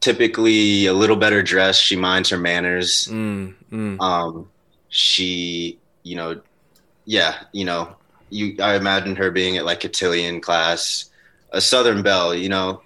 typically 0.00 0.86
a 0.86 0.92
little 0.94 1.16
better 1.16 1.42
dressed. 1.42 1.82
She 1.82 1.96
minds 1.96 2.30
her 2.30 2.38
manners. 2.38 3.08
Mm, 3.10 3.54
mm. 3.70 4.00
um 4.00 4.48
she, 4.88 5.78
you 6.02 6.16
know, 6.16 6.40
yeah, 7.04 7.44
you 7.52 7.64
know, 7.64 7.96
you 8.30 8.56
I 8.60 8.76
imagine 8.76 9.16
her 9.16 9.30
being 9.30 9.56
at 9.56 9.64
like 9.64 9.80
cotillion 9.80 10.40
class, 10.40 11.10
a 11.50 11.60
Southern 11.60 12.02
Belle, 12.02 12.34
you 12.34 12.48
know, 12.48 12.82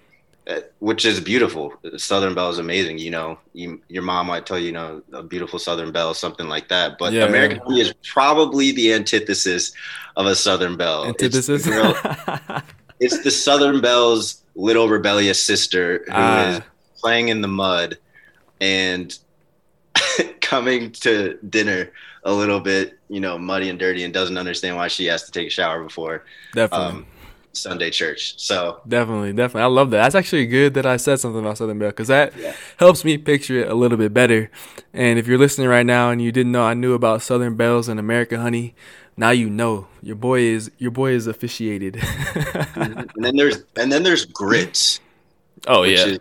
uh, 0.46 0.60
which 0.80 1.04
is 1.04 1.20
beautiful. 1.20 1.74
Southern 1.96 2.34
Belle 2.34 2.50
is 2.50 2.58
amazing. 2.58 2.98
You 2.98 3.10
know, 3.10 3.38
you, 3.52 3.80
your 3.88 4.02
mom 4.02 4.26
might 4.26 4.46
tell 4.46 4.58
you, 4.58 4.66
you 4.66 4.72
know, 4.72 5.02
a 5.12 5.22
beautiful 5.22 5.58
Southern 5.58 5.92
Belle, 5.92 6.14
something 6.14 6.48
like 6.48 6.68
that. 6.68 6.98
But 6.98 7.12
yeah, 7.12 7.24
American 7.24 7.60
yeah. 7.68 7.82
is 7.82 7.94
probably 8.04 8.72
the 8.72 8.92
antithesis 8.92 9.72
of 10.16 10.26
a 10.26 10.34
Southern 10.34 10.76
Belle. 10.76 11.06
Antithesis. 11.06 11.66
It's, 11.66 12.62
it's 13.00 13.22
the 13.22 13.30
Southern 13.30 13.80
Belle's 13.80 14.42
little 14.54 14.88
rebellious 14.88 15.42
sister 15.42 16.02
who 16.06 16.12
ah. 16.12 16.48
is 16.48 16.60
playing 17.00 17.28
in 17.28 17.40
the 17.40 17.48
mud 17.48 17.98
and 18.60 19.18
coming 20.52 20.90
to 20.90 21.38
dinner 21.48 21.90
a 22.24 22.32
little 22.32 22.60
bit, 22.60 22.98
you 23.08 23.20
know, 23.20 23.38
muddy 23.38 23.70
and 23.70 23.78
dirty 23.78 24.04
and 24.04 24.12
doesn't 24.12 24.36
understand 24.36 24.76
why 24.76 24.86
she 24.86 25.06
has 25.06 25.22
to 25.22 25.32
take 25.32 25.46
a 25.46 25.50
shower 25.50 25.82
before 25.82 26.26
definitely 26.54 26.86
um, 26.88 27.06
Sunday 27.54 27.88
church. 27.88 28.38
So 28.38 28.82
definitely, 28.86 29.32
definitely, 29.32 29.62
I 29.62 29.66
love 29.66 29.90
that. 29.92 30.02
That's 30.02 30.14
actually 30.14 30.44
good 30.44 30.74
that 30.74 30.84
I 30.84 30.98
said 30.98 31.20
something 31.20 31.40
about 31.40 31.56
Southern 31.56 31.78
Belle 31.78 31.88
because 31.88 32.08
that 32.08 32.36
yeah. 32.36 32.54
helps 32.76 33.02
me 33.02 33.16
picture 33.16 33.60
it 33.60 33.70
a 33.70 33.74
little 33.74 33.96
bit 33.96 34.12
better. 34.12 34.50
And 34.92 35.18
if 35.18 35.26
you're 35.26 35.38
listening 35.38 35.68
right 35.68 35.86
now 35.86 36.10
and 36.10 36.20
you 36.20 36.30
didn't 36.30 36.52
know 36.52 36.64
I 36.64 36.74
knew 36.74 36.92
about 36.92 37.22
Southern 37.22 37.56
Belles 37.56 37.88
and 37.88 37.98
American 37.98 38.38
Honey, 38.38 38.74
now 39.16 39.30
you 39.30 39.48
know 39.48 39.88
your 40.02 40.16
boy 40.16 40.40
is 40.40 40.70
your 40.76 40.90
boy 40.90 41.12
is 41.12 41.26
officiated. 41.26 41.96
and 42.74 43.10
then 43.16 43.36
there's 43.36 43.64
and 43.76 43.90
then 43.90 44.02
there's 44.02 44.26
grits. 44.26 45.00
Oh 45.66 45.84
yeah, 45.84 46.18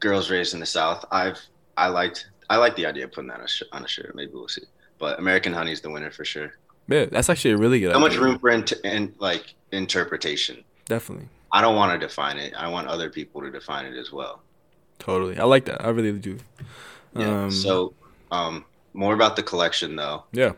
girls 0.00 0.30
raised 0.30 0.52
in 0.52 0.60
the 0.60 0.66
South. 0.66 1.02
I've 1.10 1.40
I 1.78 1.88
liked 1.88 2.26
I 2.50 2.56
like 2.56 2.76
the 2.76 2.86
idea 2.86 3.04
of 3.04 3.12
putting 3.12 3.28
that 3.28 3.38
on 3.38 3.44
a, 3.44 3.48
sh- 3.48 3.62
on 3.72 3.84
a 3.84 3.88
shirt. 3.88 4.14
Maybe 4.14 4.32
we'll 4.32 4.48
see. 4.48 4.62
But 4.98 5.18
American 5.18 5.52
Honey 5.52 5.72
is 5.72 5.80
the 5.80 5.90
winner 5.90 6.10
for 6.10 6.24
sure. 6.24 6.52
Yeah, 6.88 7.04
that's 7.06 7.28
actually 7.28 7.52
a 7.52 7.56
really 7.58 7.80
good. 7.80 7.92
How 7.92 7.98
much 7.98 8.16
room 8.16 8.38
for 8.38 8.50
int- 8.50 8.72
and 8.84 9.14
like 9.18 9.54
interpretation? 9.72 10.64
Definitely. 10.86 11.28
I 11.52 11.60
don't 11.60 11.76
want 11.76 11.92
to 11.98 12.06
define 12.06 12.38
it. 12.38 12.54
I 12.56 12.68
want 12.68 12.88
other 12.88 13.10
people 13.10 13.42
to 13.42 13.50
define 13.50 13.86
it 13.86 13.96
as 13.96 14.12
well. 14.12 14.42
Totally, 14.98 15.38
I 15.38 15.44
like 15.44 15.66
that. 15.66 15.84
I 15.84 15.90
really 15.90 16.12
do. 16.12 16.38
Yeah. 17.14 17.44
Um, 17.44 17.50
so, 17.50 17.92
um, 18.30 18.64
more 18.94 19.14
about 19.14 19.36
the 19.36 19.42
collection 19.42 19.96
though. 19.96 20.24
Yeah. 20.32 20.52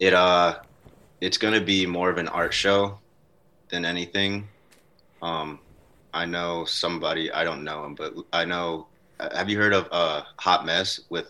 It 0.00 0.12
uh, 0.14 0.58
it's 1.20 1.38
gonna 1.38 1.60
be 1.60 1.86
more 1.86 2.10
of 2.10 2.18
an 2.18 2.28
art 2.28 2.52
show 2.52 2.98
than 3.68 3.84
anything. 3.84 4.48
Um, 5.22 5.60
I 6.12 6.26
know 6.26 6.64
somebody. 6.64 7.30
I 7.30 7.44
don't 7.44 7.62
know 7.64 7.84
him, 7.84 7.94
but 7.94 8.14
I 8.32 8.44
know 8.44 8.86
have 9.34 9.48
you 9.48 9.58
heard 9.58 9.72
of 9.72 9.88
uh, 9.90 10.22
Hot 10.36 10.64
Mess 10.64 11.00
with 11.08 11.26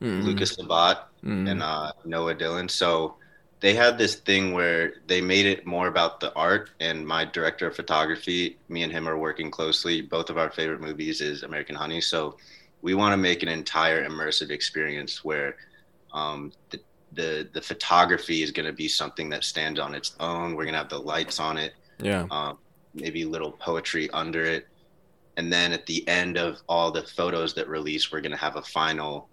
mm-hmm. 0.00 0.22
Lukas 0.22 0.52
Sabat 0.52 1.08
mm-hmm. 1.24 1.48
and 1.48 1.62
uh, 1.62 1.92
Noah 2.04 2.34
Dillon. 2.34 2.68
So 2.68 3.16
they 3.60 3.74
had 3.74 3.98
this 3.98 4.16
thing 4.16 4.52
where 4.52 4.94
they 5.06 5.20
made 5.20 5.46
it 5.46 5.66
more 5.66 5.88
about 5.88 6.20
the 6.20 6.32
art 6.34 6.70
and 6.80 7.06
my 7.06 7.24
director 7.24 7.66
of 7.66 7.74
photography 7.76 8.56
me 8.68 8.82
and 8.82 8.92
him 8.92 9.08
are 9.08 9.18
working 9.18 9.50
closely 9.50 10.00
both 10.00 10.30
of 10.30 10.38
our 10.38 10.50
favorite 10.50 10.80
movies 10.80 11.20
is 11.20 11.42
american 11.42 11.74
honey 11.74 12.00
so 12.00 12.36
we 12.82 12.94
want 12.94 13.12
to 13.12 13.16
make 13.16 13.42
an 13.42 13.48
entire 13.48 14.08
immersive 14.08 14.50
experience 14.50 15.24
where 15.24 15.56
um, 16.12 16.52
the, 16.70 16.80
the 17.12 17.48
the 17.52 17.60
photography 17.60 18.42
is 18.42 18.50
going 18.50 18.66
to 18.66 18.72
be 18.72 18.88
something 18.88 19.28
that 19.28 19.44
stands 19.44 19.80
on 19.80 19.94
its 19.94 20.14
own 20.20 20.54
we're 20.54 20.64
going 20.64 20.74
to 20.74 20.78
have 20.78 20.88
the 20.88 20.98
lights 20.98 21.40
on 21.40 21.56
it 21.56 21.74
yeah 22.00 22.26
um, 22.30 22.58
maybe 22.94 23.24
little 23.24 23.52
poetry 23.52 24.08
under 24.10 24.44
it 24.44 24.66
and 25.38 25.52
then 25.52 25.72
at 25.72 25.86
the 25.86 26.06
end 26.06 26.36
of 26.36 26.60
all 26.68 26.90
the 26.90 27.02
photos 27.02 27.54
that 27.54 27.68
release 27.68 28.12
we're 28.12 28.20
going 28.20 28.32
to 28.32 28.36
have 28.36 28.56
a 28.56 28.62
final 28.62 29.28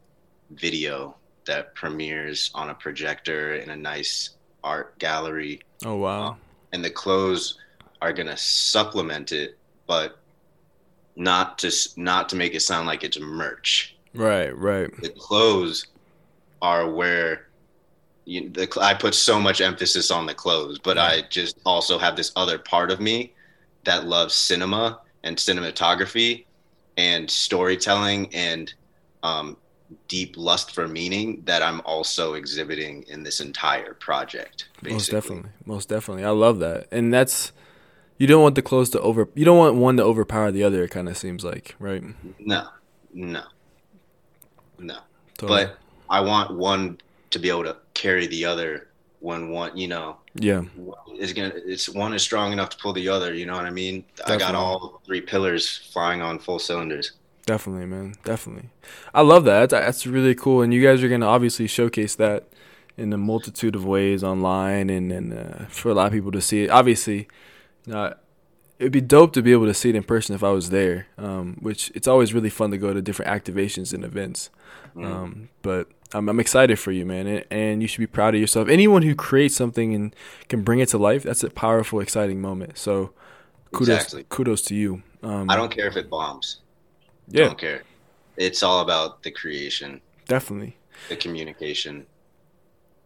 video 0.51 1.15
that 1.45 1.75
premieres 1.75 2.51
on 2.53 2.69
a 2.69 2.73
projector 2.75 3.55
in 3.55 3.71
a 3.71 3.75
nice 3.75 4.31
art 4.63 4.97
gallery. 4.99 5.61
Oh 5.85 5.95
wow! 5.97 6.27
Um, 6.29 6.37
and 6.71 6.83
the 6.83 6.89
clothes 6.89 7.59
are 8.01 8.13
gonna 8.13 8.37
supplement 8.37 9.31
it, 9.31 9.57
but 9.87 10.19
not 11.15 11.57
to 11.59 11.71
not 11.97 12.29
to 12.29 12.35
make 12.35 12.53
it 12.55 12.61
sound 12.61 12.87
like 12.87 13.03
it's 13.03 13.19
merch. 13.19 13.95
Right, 14.13 14.55
right. 14.57 14.89
The 15.01 15.09
clothes 15.09 15.87
are 16.61 16.89
where 16.89 17.47
you, 18.25 18.49
the, 18.49 18.67
I 18.81 18.93
put 18.93 19.13
so 19.13 19.39
much 19.39 19.61
emphasis 19.61 20.09
on 20.09 20.25
the 20.25 20.33
clothes, 20.33 20.79
but 20.79 20.97
I 20.97 21.23
just 21.29 21.59
also 21.65 21.99
have 21.99 22.15
this 22.15 22.31
other 22.35 22.57
part 22.57 22.91
of 22.91 22.99
me 22.99 23.33
that 23.83 24.07
loves 24.07 24.33
cinema 24.33 25.01
and 25.25 25.35
cinematography 25.35 26.45
and 26.95 27.29
storytelling 27.29 28.33
and 28.33 28.73
um, 29.23 29.57
deep 30.07 30.37
lust 30.37 30.73
for 30.73 30.87
meaning 30.87 31.41
that 31.45 31.61
I'm 31.61 31.81
also 31.81 32.35
exhibiting 32.35 33.03
in 33.09 33.23
this 33.23 33.41
entire 33.41 33.93
project. 33.95 34.69
Basically. 34.81 34.93
Most 34.93 35.11
definitely, 35.11 35.49
most 35.65 35.89
definitely. 35.89 36.23
I 36.23 36.29
love 36.29 36.59
that, 36.59 36.87
and 36.91 37.13
that's 37.13 37.51
you 38.17 38.27
don't 38.27 38.41
want 38.41 38.55
the 38.55 38.61
clothes 38.61 38.89
to 38.91 39.01
over. 39.01 39.27
You 39.35 39.43
don't 39.43 39.57
want 39.57 39.75
one 39.75 39.97
to 39.97 40.03
overpower 40.03 40.51
the 40.51 40.63
other. 40.63 40.83
It 40.83 40.91
kind 40.91 41.09
of 41.09 41.17
seems 41.17 41.43
like, 41.43 41.75
right? 41.79 42.03
No, 42.39 42.67
no, 43.13 43.43
no. 44.79 44.99
Totally. 45.37 45.65
But 45.65 45.77
I 46.09 46.21
want 46.21 46.55
one 46.55 46.99
to 47.31 47.39
be 47.39 47.49
able 47.49 47.63
to 47.65 47.75
carry 47.93 48.27
the 48.27 48.45
other 48.45 48.87
when 49.19 49.49
one, 49.49 49.75
you 49.75 49.87
know, 49.87 50.17
yeah, 50.35 50.63
is 51.17 51.33
gonna. 51.33 51.53
It's 51.55 51.89
one 51.89 52.13
is 52.13 52.21
strong 52.21 52.51
enough 52.51 52.69
to 52.69 52.77
pull 52.77 52.93
the 52.93 53.07
other. 53.07 53.33
You 53.33 53.45
know 53.45 53.53
what 53.53 53.65
I 53.65 53.69
mean? 53.71 54.03
Definitely. 54.15 54.35
I 54.35 54.47
got 54.47 54.55
all 54.55 55.01
three 55.05 55.21
pillars 55.21 55.77
flying 55.91 56.21
on 56.21 56.39
full 56.39 56.59
cylinders. 56.59 57.13
Definitely, 57.45 57.85
man. 57.85 58.15
Definitely. 58.23 58.69
I 59.13 59.21
love 59.21 59.45
that. 59.45 59.69
That's, 59.69 59.85
that's 59.85 60.07
really 60.07 60.35
cool. 60.35 60.61
And 60.61 60.73
you 60.73 60.81
guys 60.81 61.03
are 61.03 61.07
going 61.07 61.21
to 61.21 61.27
obviously 61.27 61.67
showcase 61.67 62.15
that 62.15 62.47
in 62.97 63.13
a 63.13 63.17
multitude 63.17 63.75
of 63.75 63.85
ways 63.85 64.23
online 64.23 64.89
and, 64.89 65.11
and 65.11 65.33
uh, 65.33 65.65
for 65.65 65.89
a 65.89 65.93
lot 65.93 66.07
of 66.07 66.13
people 66.13 66.31
to 66.31 66.41
see 66.41 66.63
it. 66.63 66.71
Obviously, 66.71 67.27
uh, 67.91 68.11
it'd 68.79 68.91
be 68.91 69.01
dope 69.01 69.33
to 69.33 69.41
be 69.41 69.51
able 69.51 69.65
to 69.65 69.73
see 69.73 69.89
it 69.89 69.95
in 69.95 70.03
person 70.03 70.33
if 70.33 70.43
I 70.43 70.49
was 70.49 70.69
there, 70.69 71.07
um, 71.17 71.57
which 71.59 71.91
it's 71.93 72.07
always 72.07 72.33
really 72.33 72.49
fun 72.49 72.71
to 72.71 72.77
go 72.77 72.93
to 72.93 73.01
different 73.01 73.31
activations 73.31 73.93
and 73.93 74.03
events. 74.03 74.49
Mm. 74.95 75.05
Um, 75.05 75.49
but 75.61 75.89
I'm, 76.15 76.29
I'm, 76.29 76.39
excited 76.39 76.79
for 76.79 76.91
you, 76.91 77.05
man. 77.05 77.27
And, 77.27 77.45
and, 77.51 77.81
you 77.81 77.87
should 77.87 77.99
be 77.99 78.07
proud 78.07 78.35
of 78.35 78.41
yourself. 78.41 78.69
Anyone 78.69 79.01
who 79.01 79.15
creates 79.15 79.55
something 79.55 79.93
and 79.93 80.15
can 80.49 80.63
bring 80.63 80.79
it 80.79 80.89
to 80.89 80.97
life, 80.97 81.23
that's 81.23 81.43
a 81.43 81.49
powerful, 81.49 81.99
exciting 81.99 82.41
moment. 82.41 82.77
So 82.77 83.11
kudos, 83.73 83.95
exactly. 83.95 84.25
kudos 84.29 84.61
to 84.63 84.75
you. 84.75 85.03
Um, 85.23 85.49
I 85.49 85.55
don't 85.55 85.71
care 85.71 85.87
if 85.87 85.97
it 85.97 86.09
bombs. 86.09 86.61
Yeah. 87.27 87.45
Don't 87.45 87.57
care. 87.57 87.83
It's 88.37 88.63
all 88.63 88.81
about 88.81 89.23
the 89.23 89.31
creation. 89.31 90.01
Definitely. 90.27 90.77
The 91.09 91.15
communication. 91.15 92.05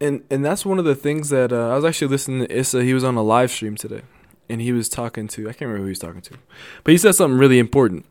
And 0.02 0.24
and 0.30 0.46
that's 0.46 0.66
one 0.66 0.80
of 0.80 0.86
the 0.86 0.96
things 0.96 1.30
that 1.30 1.52
uh, 1.52 1.70
I 1.70 1.76
was 1.76 1.86
actually 1.86 2.08
listening 2.08 2.48
to 2.48 2.58
Issa. 2.58 2.84
He 2.84 2.94
was 2.94 3.04
on 3.04 3.16
a 3.16 3.24
live 3.24 3.52
stream 3.52 3.76
today, 3.76 4.02
and 4.50 4.62
he 4.62 4.72
was 4.72 4.88
talking 4.88 5.28
to 5.30 5.50
I 5.50 5.54
can't 5.54 5.62
remember 5.62 5.80
who 5.80 5.86
he 5.86 5.92
was 5.92 6.00
talking 6.00 6.22
to, 6.22 6.36
but 6.84 6.92
he 6.92 6.98
said 6.98 7.16
something 7.16 7.38
really 7.38 7.60
important, 7.60 8.06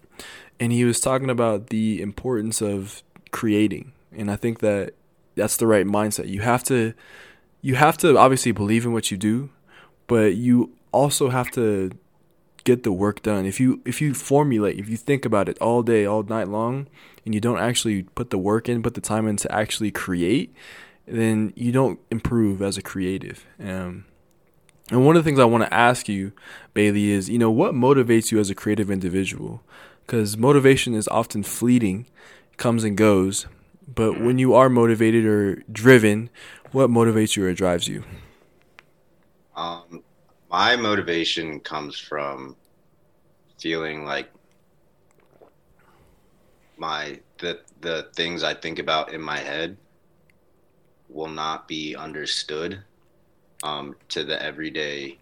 and 0.60 0.70
he 0.70 0.84
was 0.84 1.00
talking 1.00 1.30
about 1.30 1.68
the 1.68 2.02
importance 2.02 2.60
of 2.60 3.02
creating. 3.30 3.92
And 4.12 4.30
I 4.30 4.36
think 4.36 4.60
that 4.60 4.94
that's 5.34 5.56
the 5.56 5.66
right 5.66 5.86
mindset. 5.86 6.28
You 6.28 6.40
have 6.40 6.64
to 6.64 6.94
you 7.60 7.74
have 7.74 7.98
to 7.98 8.16
obviously 8.16 8.52
believe 8.52 8.84
in 8.84 8.92
what 8.92 9.10
you 9.10 9.16
do, 9.16 9.50
but 10.06 10.34
you 10.36 10.72
also 10.92 11.28
have 11.30 11.50
to 11.52 11.90
get 12.64 12.82
the 12.82 12.92
work 12.92 13.22
done. 13.22 13.46
If 13.46 13.60
you 13.60 13.80
if 13.84 14.00
you 14.00 14.14
formulate, 14.14 14.78
if 14.78 14.88
you 14.88 14.96
think 14.96 15.24
about 15.24 15.48
it 15.48 15.58
all 15.58 15.82
day, 15.82 16.04
all 16.04 16.22
night 16.22 16.48
long, 16.48 16.86
and 17.24 17.34
you 17.34 17.40
don't 17.40 17.58
actually 17.58 18.02
put 18.02 18.30
the 18.30 18.38
work 18.38 18.68
in, 18.68 18.82
put 18.82 18.94
the 18.94 19.00
time 19.00 19.26
in 19.26 19.36
to 19.36 19.52
actually 19.52 19.90
create, 19.90 20.54
then 21.06 21.52
you 21.56 21.72
don't 21.72 21.98
improve 22.10 22.60
as 22.62 22.76
a 22.76 22.82
creative. 22.82 23.46
Um, 23.58 24.04
and 24.90 25.04
one 25.04 25.16
of 25.16 25.24
the 25.24 25.28
things 25.28 25.38
I 25.38 25.44
want 25.44 25.64
to 25.64 25.74
ask 25.74 26.08
you, 26.08 26.32
Bailey, 26.74 27.10
is 27.10 27.28
you 27.28 27.38
know 27.38 27.50
what 27.50 27.74
motivates 27.74 28.30
you 28.30 28.38
as 28.38 28.50
a 28.50 28.54
creative 28.54 28.90
individual? 28.90 29.62
Because 30.06 30.36
motivation 30.36 30.94
is 30.94 31.08
often 31.08 31.42
fleeting, 31.42 32.06
comes 32.56 32.84
and 32.84 32.96
goes. 32.96 33.46
But 33.94 34.20
when 34.20 34.38
you 34.38 34.54
are 34.54 34.68
motivated 34.68 35.24
or 35.24 35.62
driven, 35.72 36.28
what 36.72 36.90
motivates 36.90 37.36
you 37.36 37.46
or 37.46 37.54
drives 37.54 37.88
you? 37.88 38.04
Um, 39.56 40.02
my 40.50 40.76
motivation 40.76 41.60
comes 41.60 41.98
from 41.98 42.54
feeling 43.58 44.04
like 44.04 44.28
my 46.76 47.18
the 47.38 47.60
the 47.80 48.08
things 48.14 48.42
I 48.42 48.54
think 48.54 48.78
about 48.78 49.12
in 49.12 49.20
my 49.20 49.38
head 49.38 49.76
will 51.08 51.28
not 51.28 51.66
be 51.66 51.96
understood 51.96 52.82
um, 53.62 53.96
to 54.10 54.22
the 54.22 54.40
everyday 54.42 55.18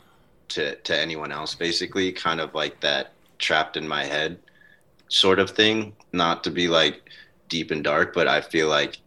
to 0.49 0.77
to 0.77 0.99
anyone 0.99 1.33
else 1.33 1.55
basically 1.55 2.13
kind 2.13 2.41
of 2.41 2.55
like 2.55 2.81
that 2.81 3.13
trapped 3.39 3.77
in 3.77 3.87
my 3.87 4.05
head 4.05 4.39
sort 5.09 5.39
of 5.39 5.51
thing 5.51 5.95
not 6.13 6.43
to 6.45 6.51
be 6.51 6.69
like 6.69 7.11
deep 7.49 7.71
and 7.71 7.85
dark 7.85 8.15
but 8.15 8.29
i 8.29 8.41
feel 8.41 8.69
like 8.69 8.99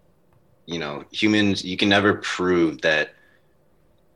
you 0.66 0.80
know 0.80 1.04
humans 1.12 1.64
you 1.64 1.78
can 1.78 1.90
never 1.90 2.16
prove 2.16 2.82
that 2.82 3.14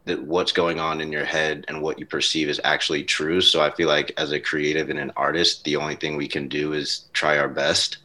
that 0.06 0.22
what's 0.24 0.52
going 0.52 0.80
on 0.80 1.00
in 1.00 1.12
your 1.12 1.24
head 1.24 1.66
and 1.68 1.82
what 1.82 1.98
you 1.98 2.06
perceive 2.06 2.50
is 2.50 2.60
actually 2.64 3.04
true. 3.04 3.40
So 3.40 3.62
I 3.62 3.72
feel 3.72 3.88
like 3.88 4.12
as 4.18 4.32
a 4.32 4.40
creative 4.40 4.90
and 4.90 5.00
an 5.00 5.12
artist, 5.16 5.64
the 5.64 5.78
only 5.78 5.96
thing 5.96 6.18
we 6.18 6.28
can 6.28 6.48
do 6.48 6.74
is 6.74 7.06
try 7.14 7.38
our 7.38 7.48
best 7.48 8.00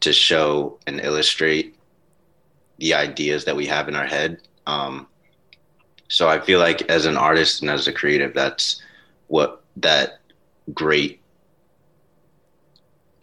to 0.00 0.12
show 0.12 0.78
and 0.86 1.00
illustrate 1.00 1.76
the 2.78 2.94
ideas 2.94 3.44
that 3.46 3.56
we 3.56 3.66
have 3.66 3.88
in 3.88 3.96
our 3.96 4.06
head. 4.06 4.40
Um, 4.66 5.06
so 6.08 6.28
I 6.28 6.40
feel 6.40 6.58
like 6.58 6.82
as 6.90 7.06
an 7.06 7.16
artist 7.16 7.62
and 7.62 7.70
as 7.70 7.88
a 7.88 7.92
creative, 7.92 8.34
that's 8.34 8.82
what 9.28 9.62
that 9.76 10.20
great 10.74 11.21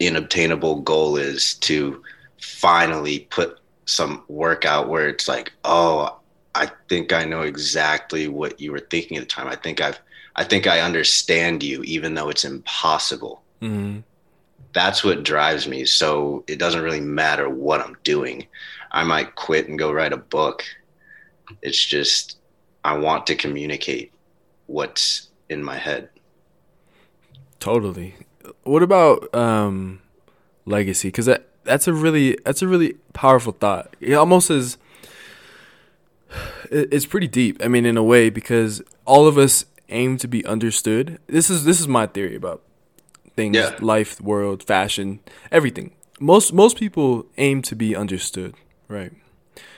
inobtainable 0.00 0.80
goal 0.80 1.16
is 1.16 1.54
to 1.54 2.02
finally 2.40 3.20
put 3.30 3.60
some 3.84 4.24
work 4.28 4.64
out 4.64 4.88
where 4.88 5.08
it's 5.08 5.28
like, 5.28 5.52
oh, 5.64 6.18
I 6.54 6.70
think 6.88 7.12
I 7.12 7.24
know 7.24 7.42
exactly 7.42 8.26
what 8.26 8.60
you 8.60 8.72
were 8.72 8.80
thinking 8.80 9.16
at 9.16 9.20
the 9.20 9.26
time. 9.26 9.46
I 9.46 9.56
think 9.56 9.80
I've, 9.80 10.00
I 10.36 10.44
think 10.44 10.66
I 10.66 10.80
understand 10.80 11.62
you, 11.62 11.82
even 11.82 12.14
though 12.14 12.28
it's 12.28 12.44
impossible. 12.44 13.42
Mm-hmm. 13.60 14.00
That's 14.72 15.04
what 15.04 15.22
drives 15.22 15.68
me. 15.68 15.84
So 15.84 16.44
it 16.46 16.58
doesn't 16.58 16.82
really 16.82 17.00
matter 17.00 17.48
what 17.48 17.80
I'm 17.80 17.96
doing. 18.04 18.46
I 18.92 19.04
might 19.04 19.34
quit 19.34 19.68
and 19.68 19.78
go 19.78 19.92
write 19.92 20.12
a 20.12 20.16
book. 20.16 20.64
It's 21.62 21.84
just 21.84 22.38
I 22.84 22.96
want 22.96 23.26
to 23.26 23.34
communicate 23.34 24.12
what's 24.66 25.28
in 25.48 25.62
my 25.62 25.76
head. 25.76 26.08
Totally. 27.58 28.14
What 28.62 28.82
about 28.82 29.34
um, 29.34 30.00
legacy? 30.64 31.08
Because 31.08 31.26
that 31.26 31.46
that's 31.64 31.86
a 31.86 31.92
really 31.92 32.38
that's 32.44 32.62
a 32.62 32.68
really 32.68 32.94
powerful 33.12 33.52
thought. 33.52 33.94
It 34.00 34.14
almost 34.14 34.50
is 34.50 34.78
it's 36.70 37.06
pretty 37.06 37.28
deep. 37.28 37.62
I 37.62 37.68
mean, 37.68 37.84
in 37.84 37.96
a 37.96 38.02
way, 38.02 38.30
because 38.30 38.82
all 39.04 39.26
of 39.26 39.36
us 39.36 39.64
aim 39.90 40.16
to 40.18 40.28
be 40.28 40.44
understood. 40.46 41.18
This 41.26 41.50
is 41.50 41.64
this 41.64 41.80
is 41.80 41.88
my 41.88 42.06
theory 42.06 42.36
about 42.36 42.62
things, 43.36 43.56
yeah. 43.56 43.76
life, 43.80 44.20
world, 44.20 44.62
fashion, 44.62 45.20
everything. 45.50 45.92
Most 46.18 46.52
most 46.52 46.76
people 46.76 47.26
aim 47.36 47.62
to 47.62 47.74
be 47.74 47.96
understood, 47.96 48.54
right? 48.88 49.12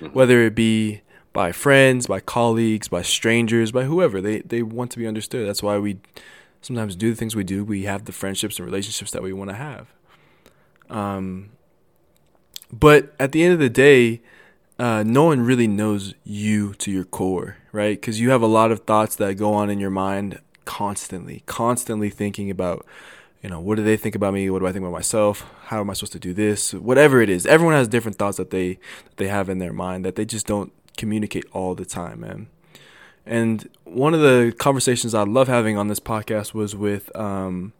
Mm-hmm. 0.00 0.08
Whether 0.08 0.42
it 0.42 0.54
be 0.54 1.02
by 1.32 1.52
friends, 1.52 2.06
by 2.06 2.20
colleagues, 2.20 2.88
by 2.88 3.02
strangers, 3.02 3.72
by 3.72 3.84
whoever, 3.84 4.20
they 4.20 4.40
they 4.40 4.62
want 4.62 4.90
to 4.92 4.98
be 4.98 5.06
understood. 5.06 5.48
That's 5.48 5.62
why 5.62 5.78
we 5.78 5.98
sometimes 6.62 6.96
do 6.96 7.10
the 7.10 7.16
things 7.16 7.36
we 7.36 7.44
do. 7.44 7.64
We 7.64 7.82
have 7.84 8.06
the 8.06 8.12
friendships 8.12 8.58
and 8.58 8.66
relationships 8.66 9.10
that 9.10 9.22
we 9.22 9.32
want 9.32 9.50
to 9.50 9.56
have. 9.56 9.92
Um, 10.88 11.50
but 12.72 13.14
at 13.20 13.32
the 13.32 13.42
end 13.42 13.52
of 13.52 13.58
the 13.58 13.68
day, 13.68 14.22
uh, 14.78 15.02
no 15.06 15.24
one 15.24 15.42
really 15.42 15.66
knows 15.66 16.14
you 16.24 16.74
to 16.74 16.90
your 16.90 17.04
core, 17.04 17.58
right? 17.72 18.00
Because 18.00 18.20
you 18.20 18.30
have 18.30 18.42
a 18.42 18.46
lot 18.46 18.72
of 18.72 18.80
thoughts 18.80 19.16
that 19.16 19.34
go 19.34 19.52
on 19.52 19.68
in 19.68 19.78
your 19.78 19.90
mind 19.90 20.40
constantly, 20.64 21.42
constantly 21.46 22.08
thinking 22.08 22.50
about 22.50 22.86
you 23.42 23.50
know, 23.50 23.58
what 23.58 23.74
do 23.74 23.82
they 23.82 23.96
think 23.96 24.14
about 24.14 24.34
me? 24.34 24.48
What 24.50 24.60
do 24.60 24.68
I 24.68 24.72
think 24.72 24.84
about 24.84 24.92
myself? 24.92 25.44
How 25.64 25.80
am 25.80 25.90
I 25.90 25.94
supposed 25.94 26.12
to 26.12 26.20
do 26.20 26.32
this? 26.32 26.72
Whatever 26.72 27.20
it 27.20 27.28
is, 27.28 27.44
everyone 27.44 27.74
has 27.74 27.88
different 27.88 28.16
thoughts 28.16 28.36
that 28.36 28.50
they 28.50 28.74
that 28.74 29.16
they 29.16 29.26
have 29.26 29.48
in 29.48 29.58
their 29.58 29.72
mind 29.72 30.04
that 30.04 30.14
they 30.14 30.24
just 30.24 30.46
don't 30.46 30.72
communicate 30.96 31.44
all 31.52 31.74
the 31.74 31.84
time, 31.84 32.20
man. 32.20 32.46
And 33.24 33.68
one 33.84 34.14
of 34.14 34.20
the 34.20 34.54
conversations 34.58 35.14
I 35.14 35.22
love 35.22 35.48
having 35.48 35.78
on 35.78 35.88
this 35.88 36.00
podcast 36.00 36.54
was 36.54 36.74
with 36.74 37.14
um, 37.16 37.72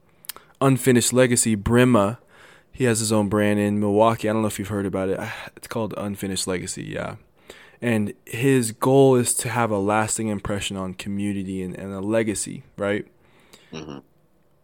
Unfinished 0.60 1.12
Legacy 1.12 1.56
Brema. 1.56 2.18
He 2.70 2.84
has 2.84 3.00
his 3.00 3.12
own 3.12 3.28
brand 3.28 3.58
in 3.58 3.80
Milwaukee. 3.80 4.28
I 4.28 4.32
don't 4.32 4.42
know 4.42 4.48
if 4.48 4.58
you've 4.58 4.68
heard 4.68 4.86
about 4.86 5.08
it. 5.08 5.20
It's 5.56 5.68
called 5.68 5.94
Unfinished 5.96 6.46
Legacy, 6.46 6.84
yeah. 6.84 7.16
And 7.80 8.14
his 8.24 8.70
goal 8.70 9.16
is 9.16 9.34
to 9.34 9.48
have 9.48 9.70
a 9.70 9.78
lasting 9.78 10.28
impression 10.28 10.76
on 10.76 10.94
community 10.94 11.62
and, 11.62 11.76
and 11.76 11.92
a 11.92 12.00
legacy, 12.00 12.62
right? 12.76 13.06
Mm-hmm 13.72 13.98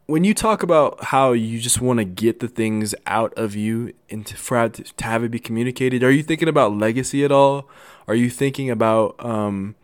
when 0.09 0.25
you 0.25 0.33
talk 0.33 0.63
about 0.63 1.05
how 1.05 1.33
you 1.33 1.61
just 1.61 1.83
want 1.83 1.99
to 1.99 2.05
get 2.05 2.41
the 2.41 2.49
things 2.49 2.95
out 3.07 3.31
of 3.35 3.55
you 3.55 3.93
and 4.09 4.25
to, 4.25 4.35
for 4.39 4.67
to, 4.67 4.83
to 4.83 5.05
have 5.05 5.23
it 5.23 5.31
be 5.31 5.39
communicated, 5.39 6.03
are 6.03 6.11
you 6.11 6.23
thinking 6.23 6.49
about 6.49 6.75
legacy 6.75 7.25
at 7.25 7.31
all? 7.31 7.69
Are 8.09 8.15
you 8.15 8.31
thinking 8.31 8.71
about 8.71 9.23
um, 9.23 9.75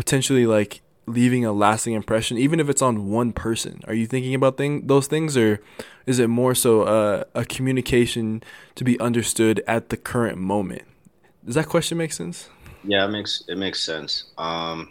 potentially 0.00 0.46
like 0.46 0.80
leaving 1.04 1.44
a 1.44 1.52
lasting 1.52 1.92
impression, 1.92 2.38
even 2.38 2.58
if 2.58 2.70
it's 2.70 2.80
on 2.80 3.10
one 3.10 3.34
person? 3.34 3.82
Are 3.86 3.92
you 3.92 4.06
thinking 4.06 4.34
about 4.34 4.56
thing, 4.56 4.86
those 4.86 5.06
things, 5.06 5.36
or 5.36 5.60
is 6.06 6.18
it 6.18 6.28
more 6.28 6.54
so 6.54 6.84
uh, 6.84 7.24
a 7.34 7.44
communication 7.44 8.42
to 8.76 8.82
be 8.82 8.98
understood 8.98 9.62
at 9.66 9.90
the 9.90 9.98
current 9.98 10.38
moment? 10.38 10.84
Does 11.44 11.54
that 11.54 11.66
question 11.66 11.98
make 11.98 12.14
sense? 12.14 12.48
Yeah, 12.82 13.04
it 13.04 13.08
makes 13.08 13.44
it 13.46 13.58
makes 13.58 13.82
sense. 13.82 14.24
Um, 14.38 14.90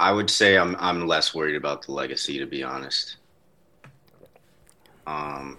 I 0.00 0.10
would 0.10 0.28
say 0.28 0.58
I'm 0.58 0.74
I'm 0.80 1.06
less 1.06 1.36
worried 1.36 1.54
about 1.54 1.86
the 1.86 1.92
legacy 1.92 2.40
to 2.40 2.46
be 2.46 2.64
honest. 2.64 3.18
Um, 5.06 5.56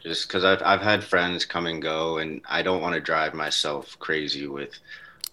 just 0.00 0.26
because 0.26 0.44
I've 0.44 0.62
I've 0.64 0.82
had 0.82 1.04
friends 1.04 1.44
come 1.44 1.66
and 1.66 1.80
go, 1.80 2.18
and 2.18 2.40
I 2.48 2.62
don't 2.62 2.82
want 2.82 2.96
to 2.96 3.00
drive 3.00 3.32
myself 3.32 3.96
crazy 4.00 4.48
with 4.48 4.72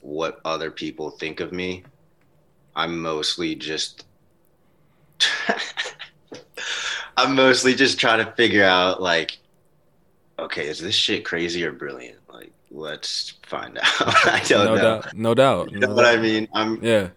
what 0.06 0.40
other 0.46 0.70
people 0.70 1.10
think 1.10 1.40
of 1.40 1.52
me. 1.52 1.84
I'm 2.76 3.02
mostly 3.02 3.56
just 3.56 4.06
I'm 7.18 7.36
mostly 7.36 7.74
just 7.74 8.00
trying 8.00 8.24
to 8.24 8.32
figure 8.34 8.64
out 8.64 9.02
like, 9.02 9.40
okay, 10.38 10.68
is 10.68 10.80
this 10.80 10.94
shit 10.94 11.26
crazy 11.26 11.66
or 11.66 11.72
brilliant? 11.72 12.20
Like, 12.32 12.52
let's 12.70 13.34
find 13.48 13.78
out. 13.82 14.28
I 14.28 14.44
don't 14.46 14.66
no 14.66 14.76
know. 14.76 14.82
Doubt. 14.82 15.14
No 15.16 15.34
doubt. 15.34 15.72
You 15.72 15.80
know 15.80 15.94
what 15.94 16.06
I 16.06 16.18
mean? 16.18 16.48
I'm 16.54 16.84
yeah. 16.84 17.10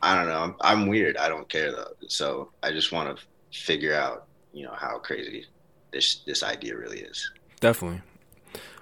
I 0.00 0.16
don't 0.16 0.26
know. 0.26 0.40
I'm, 0.40 0.56
I'm 0.62 0.86
weird. 0.86 1.18
I 1.18 1.28
don't 1.28 1.48
care 1.48 1.70
though. 1.70 1.92
So 2.08 2.50
I 2.62 2.72
just 2.72 2.92
want 2.92 3.16
to 3.16 3.22
figure 3.56 3.94
out, 3.94 4.26
you 4.54 4.64
know, 4.64 4.74
how 4.74 4.98
crazy 4.98 5.44
this 5.92 6.22
this 6.26 6.42
idea 6.42 6.76
really 6.76 7.00
is. 7.00 7.30
Definitely. 7.60 8.00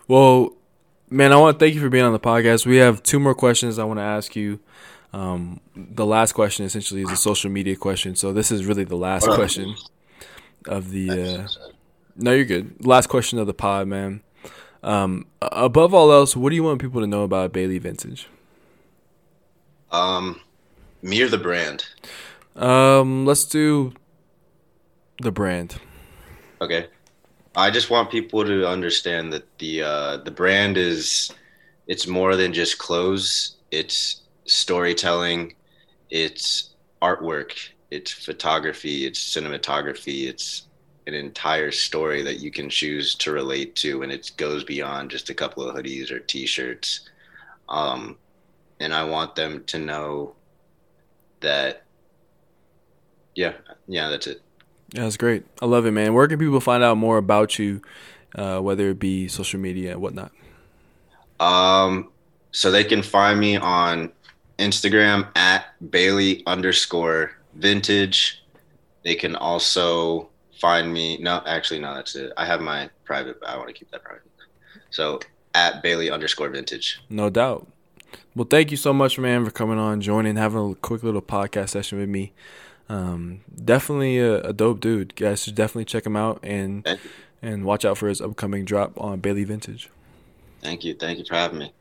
Well, 0.07 0.55
man, 1.11 1.33
I 1.33 1.37
want 1.37 1.59
to 1.59 1.65
thank 1.65 1.75
you 1.75 1.81
for 1.81 1.89
being 1.91 2.05
on 2.05 2.13
the 2.13 2.21
podcast. 2.21 2.65
We 2.65 2.77
have 2.77 3.03
two 3.03 3.21
more 3.21 3.35
questions 3.35 3.79
I 3.79 3.85
want 3.85 3.99
to 3.99 4.05
ask 4.05 4.35
you. 4.37 4.61
Um, 5.13 5.61
the 5.75 6.07
last 6.07 6.33
question 6.33 6.65
essentially 6.65 7.03
is 7.03 7.11
a 7.11 7.17
social 7.17 7.51
media 7.51 7.77
question. 7.77 8.15
So 8.15 8.33
this 8.33 8.53
is 8.53 8.65
really 8.65 8.85
the 8.85 8.97
last 8.97 9.27
question 9.27 9.75
of 10.67 10.91
the. 10.91 11.11
Uh, 11.11 11.49
no, 12.17 12.33
you're 12.33 12.45
good. 12.45 12.85
Last 12.85 13.09
question 13.09 13.39
of 13.39 13.47
the 13.47 13.55
pod, 13.55 13.89
man. 13.89 14.23
Um, 14.83 15.27
above 15.43 15.93
all 15.93 16.13
else, 16.13 16.37
what 16.37 16.51
do 16.51 16.57
you 16.57 16.63
want 16.63 16.81
people 16.81 17.01
to 17.01 17.07
know 17.07 17.23
about 17.23 17.53
Bailey 17.53 17.79
Vintage? 17.79 18.29
Um, 19.91 20.41
me 21.03 21.21
or 21.23 21.29
the 21.29 21.39
brand? 21.39 21.87
Um, 22.57 23.27
let's 23.27 23.45
do 23.45 23.93
the 25.21 25.33
brand. 25.33 25.77
Okay. 26.61 26.87
I 27.57 27.71
just 27.71 27.91
want 27.91 28.11
people 28.11 28.45
to 28.45 28.67
understand 28.67 29.33
that 29.33 29.59
the 29.59 29.83
uh, 29.83 30.17
the 30.19 30.31
brand 30.31 30.77
is 30.77 31.33
it's 31.87 32.07
more 32.07 32.37
than 32.37 32.53
just 32.53 32.79
clothes. 32.79 33.57
It's 33.71 34.23
storytelling. 34.47 35.55
It's 36.11 36.71
artwork. 37.03 37.53
It's 37.91 38.13
photography. 38.13 39.07
It's 39.07 39.19
cinematography. 39.19 40.29
It's 40.29 40.67
an 41.07 41.15
entire 41.15 41.73
story 41.73 42.23
that 42.23 42.39
you 42.39 42.53
can 42.53 42.69
choose 42.69 43.15
to 43.17 43.33
relate 43.33 43.75
to, 43.77 44.03
and 44.03 44.13
it 44.13 44.31
goes 44.37 44.63
beyond 44.63 45.11
just 45.11 45.31
a 45.31 45.35
couple 45.35 45.69
of 45.69 45.75
hoodies 45.75 46.13
or 46.13 46.21
T-shirts. 46.21 47.09
Um, 47.69 48.17
and 48.79 48.95
I 48.95 49.05
want 49.05 49.35
them 49.35 49.65
to 49.65 49.79
know 49.79 50.35
that 51.41 51.85
yeah 53.35 53.53
yeah 53.87 54.09
that's 54.09 54.27
it 54.27 54.43
yeah 54.93 55.03
that's 55.03 55.17
great. 55.17 55.45
I 55.61 55.67
love 55.67 55.87
it 55.87 55.93
man. 55.93 56.15
Where 56.15 56.29
can 56.29 56.39
people 56.39 56.61
find 56.61 56.83
out 56.83 56.97
more 56.97 57.19
about 57.19 57.59
you 57.59 57.83
uh, 58.35 58.61
whether 58.61 58.91
it 58.91 58.99
be 58.99 59.29
social 59.29 59.61
media 59.61 59.93
and 59.93 60.03
whatnot? 60.03 60.33
Um 61.39 62.11
so 62.53 62.71
they 62.71 62.85
can 62.85 63.03
find 63.03 63.39
me 63.39 63.57
on 63.57 64.13
instagram 64.59 65.29
at 65.37 65.67
bailey 65.91 66.43
underscore 66.47 67.33
vintage. 67.55 68.43
They 69.05 69.15
can 69.15 69.37
also 69.37 70.29
find 70.61 70.93
me 70.93 71.19
no 71.19 71.43
actually 71.47 71.81
no 71.81 71.95
that's 71.95 72.15
it. 72.17 72.33
I 72.37 72.45
have 72.45 72.61
my 72.61 72.91
private 73.05 73.39
i 73.47 73.57
want 73.57 73.69
to 73.69 73.75
keep 73.75 73.91
that 73.91 74.05
private. 74.05 74.23
So 74.91 75.21
at 75.55 75.83
bailey 75.83 76.11
underscore 76.11 76.49
vintage. 76.49 77.01
No 77.09 77.31
doubt. 77.31 77.67
Well, 78.35 78.47
thank 78.49 78.71
you 78.71 78.77
so 78.77 78.93
much, 78.93 79.19
man, 79.19 79.45
for 79.45 79.51
coming 79.51 79.79
on, 79.79 80.01
joining, 80.01 80.37
having 80.37 80.73
a 80.73 80.75
quick 80.77 81.03
little 81.03 81.23
podcast 81.23 81.71
session 81.71 81.99
with 81.99 82.09
me. 82.09 82.33
Um, 82.91 83.43
definitely 83.65 84.19
a, 84.19 84.41
a, 84.41 84.53
dope 84.53 84.81
dude. 84.81 85.15
You 85.17 85.27
guys 85.27 85.45
should 85.45 85.55
definitely 85.55 85.85
check 85.85 86.05
him 86.05 86.17
out 86.17 86.41
and 86.43 86.85
and 87.41 87.65
watch 87.65 87.85
out 87.85 87.97
for 87.97 88.09
his 88.09 88.21
upcoming 88.21 88.65
drop 88.65 89.01
on 89.01 89.21
Bailey 89.21 89.45
Vintage. 89.45 89.89
Thank 90.61 90.83
you. 90.83 90.95
Thank 90.95 91.21
you 91.21 91.25
for 91.25 91.37
having 91.37 91.61
me. 91.61 91.73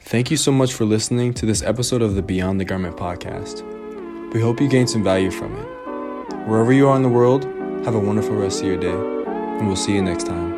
Thank 0.00 0.30
you 0.30 0.38
so 0.38 0.52
much 0.52 0.72
for 0.72 0.86
listening 0.86 1.34
to 1.34 1.44
this 1.44 1.62
episode 1.62 2.00
of 2.00 2.14
the 2.14 2.22
Beyond 2.22 2.58
the 2.58 2.64
Garment 2.64 2.96
podcast. 2.96 3.62
We 4.32 4.40
hope 4.40 4.58
you 4.58 4.68
gained 4.68 4.88
some 4.88 5.04
value 5.04 5.30
from 5.30 5.54
it. 5.54 5.68
Wherever 6.48 6.72
you 6.72 6.88
are 6.88 6.96
in 6.96 7.02
the 7.02 7.08
world, 7.10 7.44
have 7.84 7.94
a 7.94 8.00
wonderful 8.00 8.34
rest 8.34 8.62
of 8.62 8.68
your 8.68 8.78
day, 8.78 8.88
and 8.88 9.66
we'll 9.66 9.76
see 9.76 9.94
you 9.94 10.02
next 10.02 10.26
time. 10.26 10.49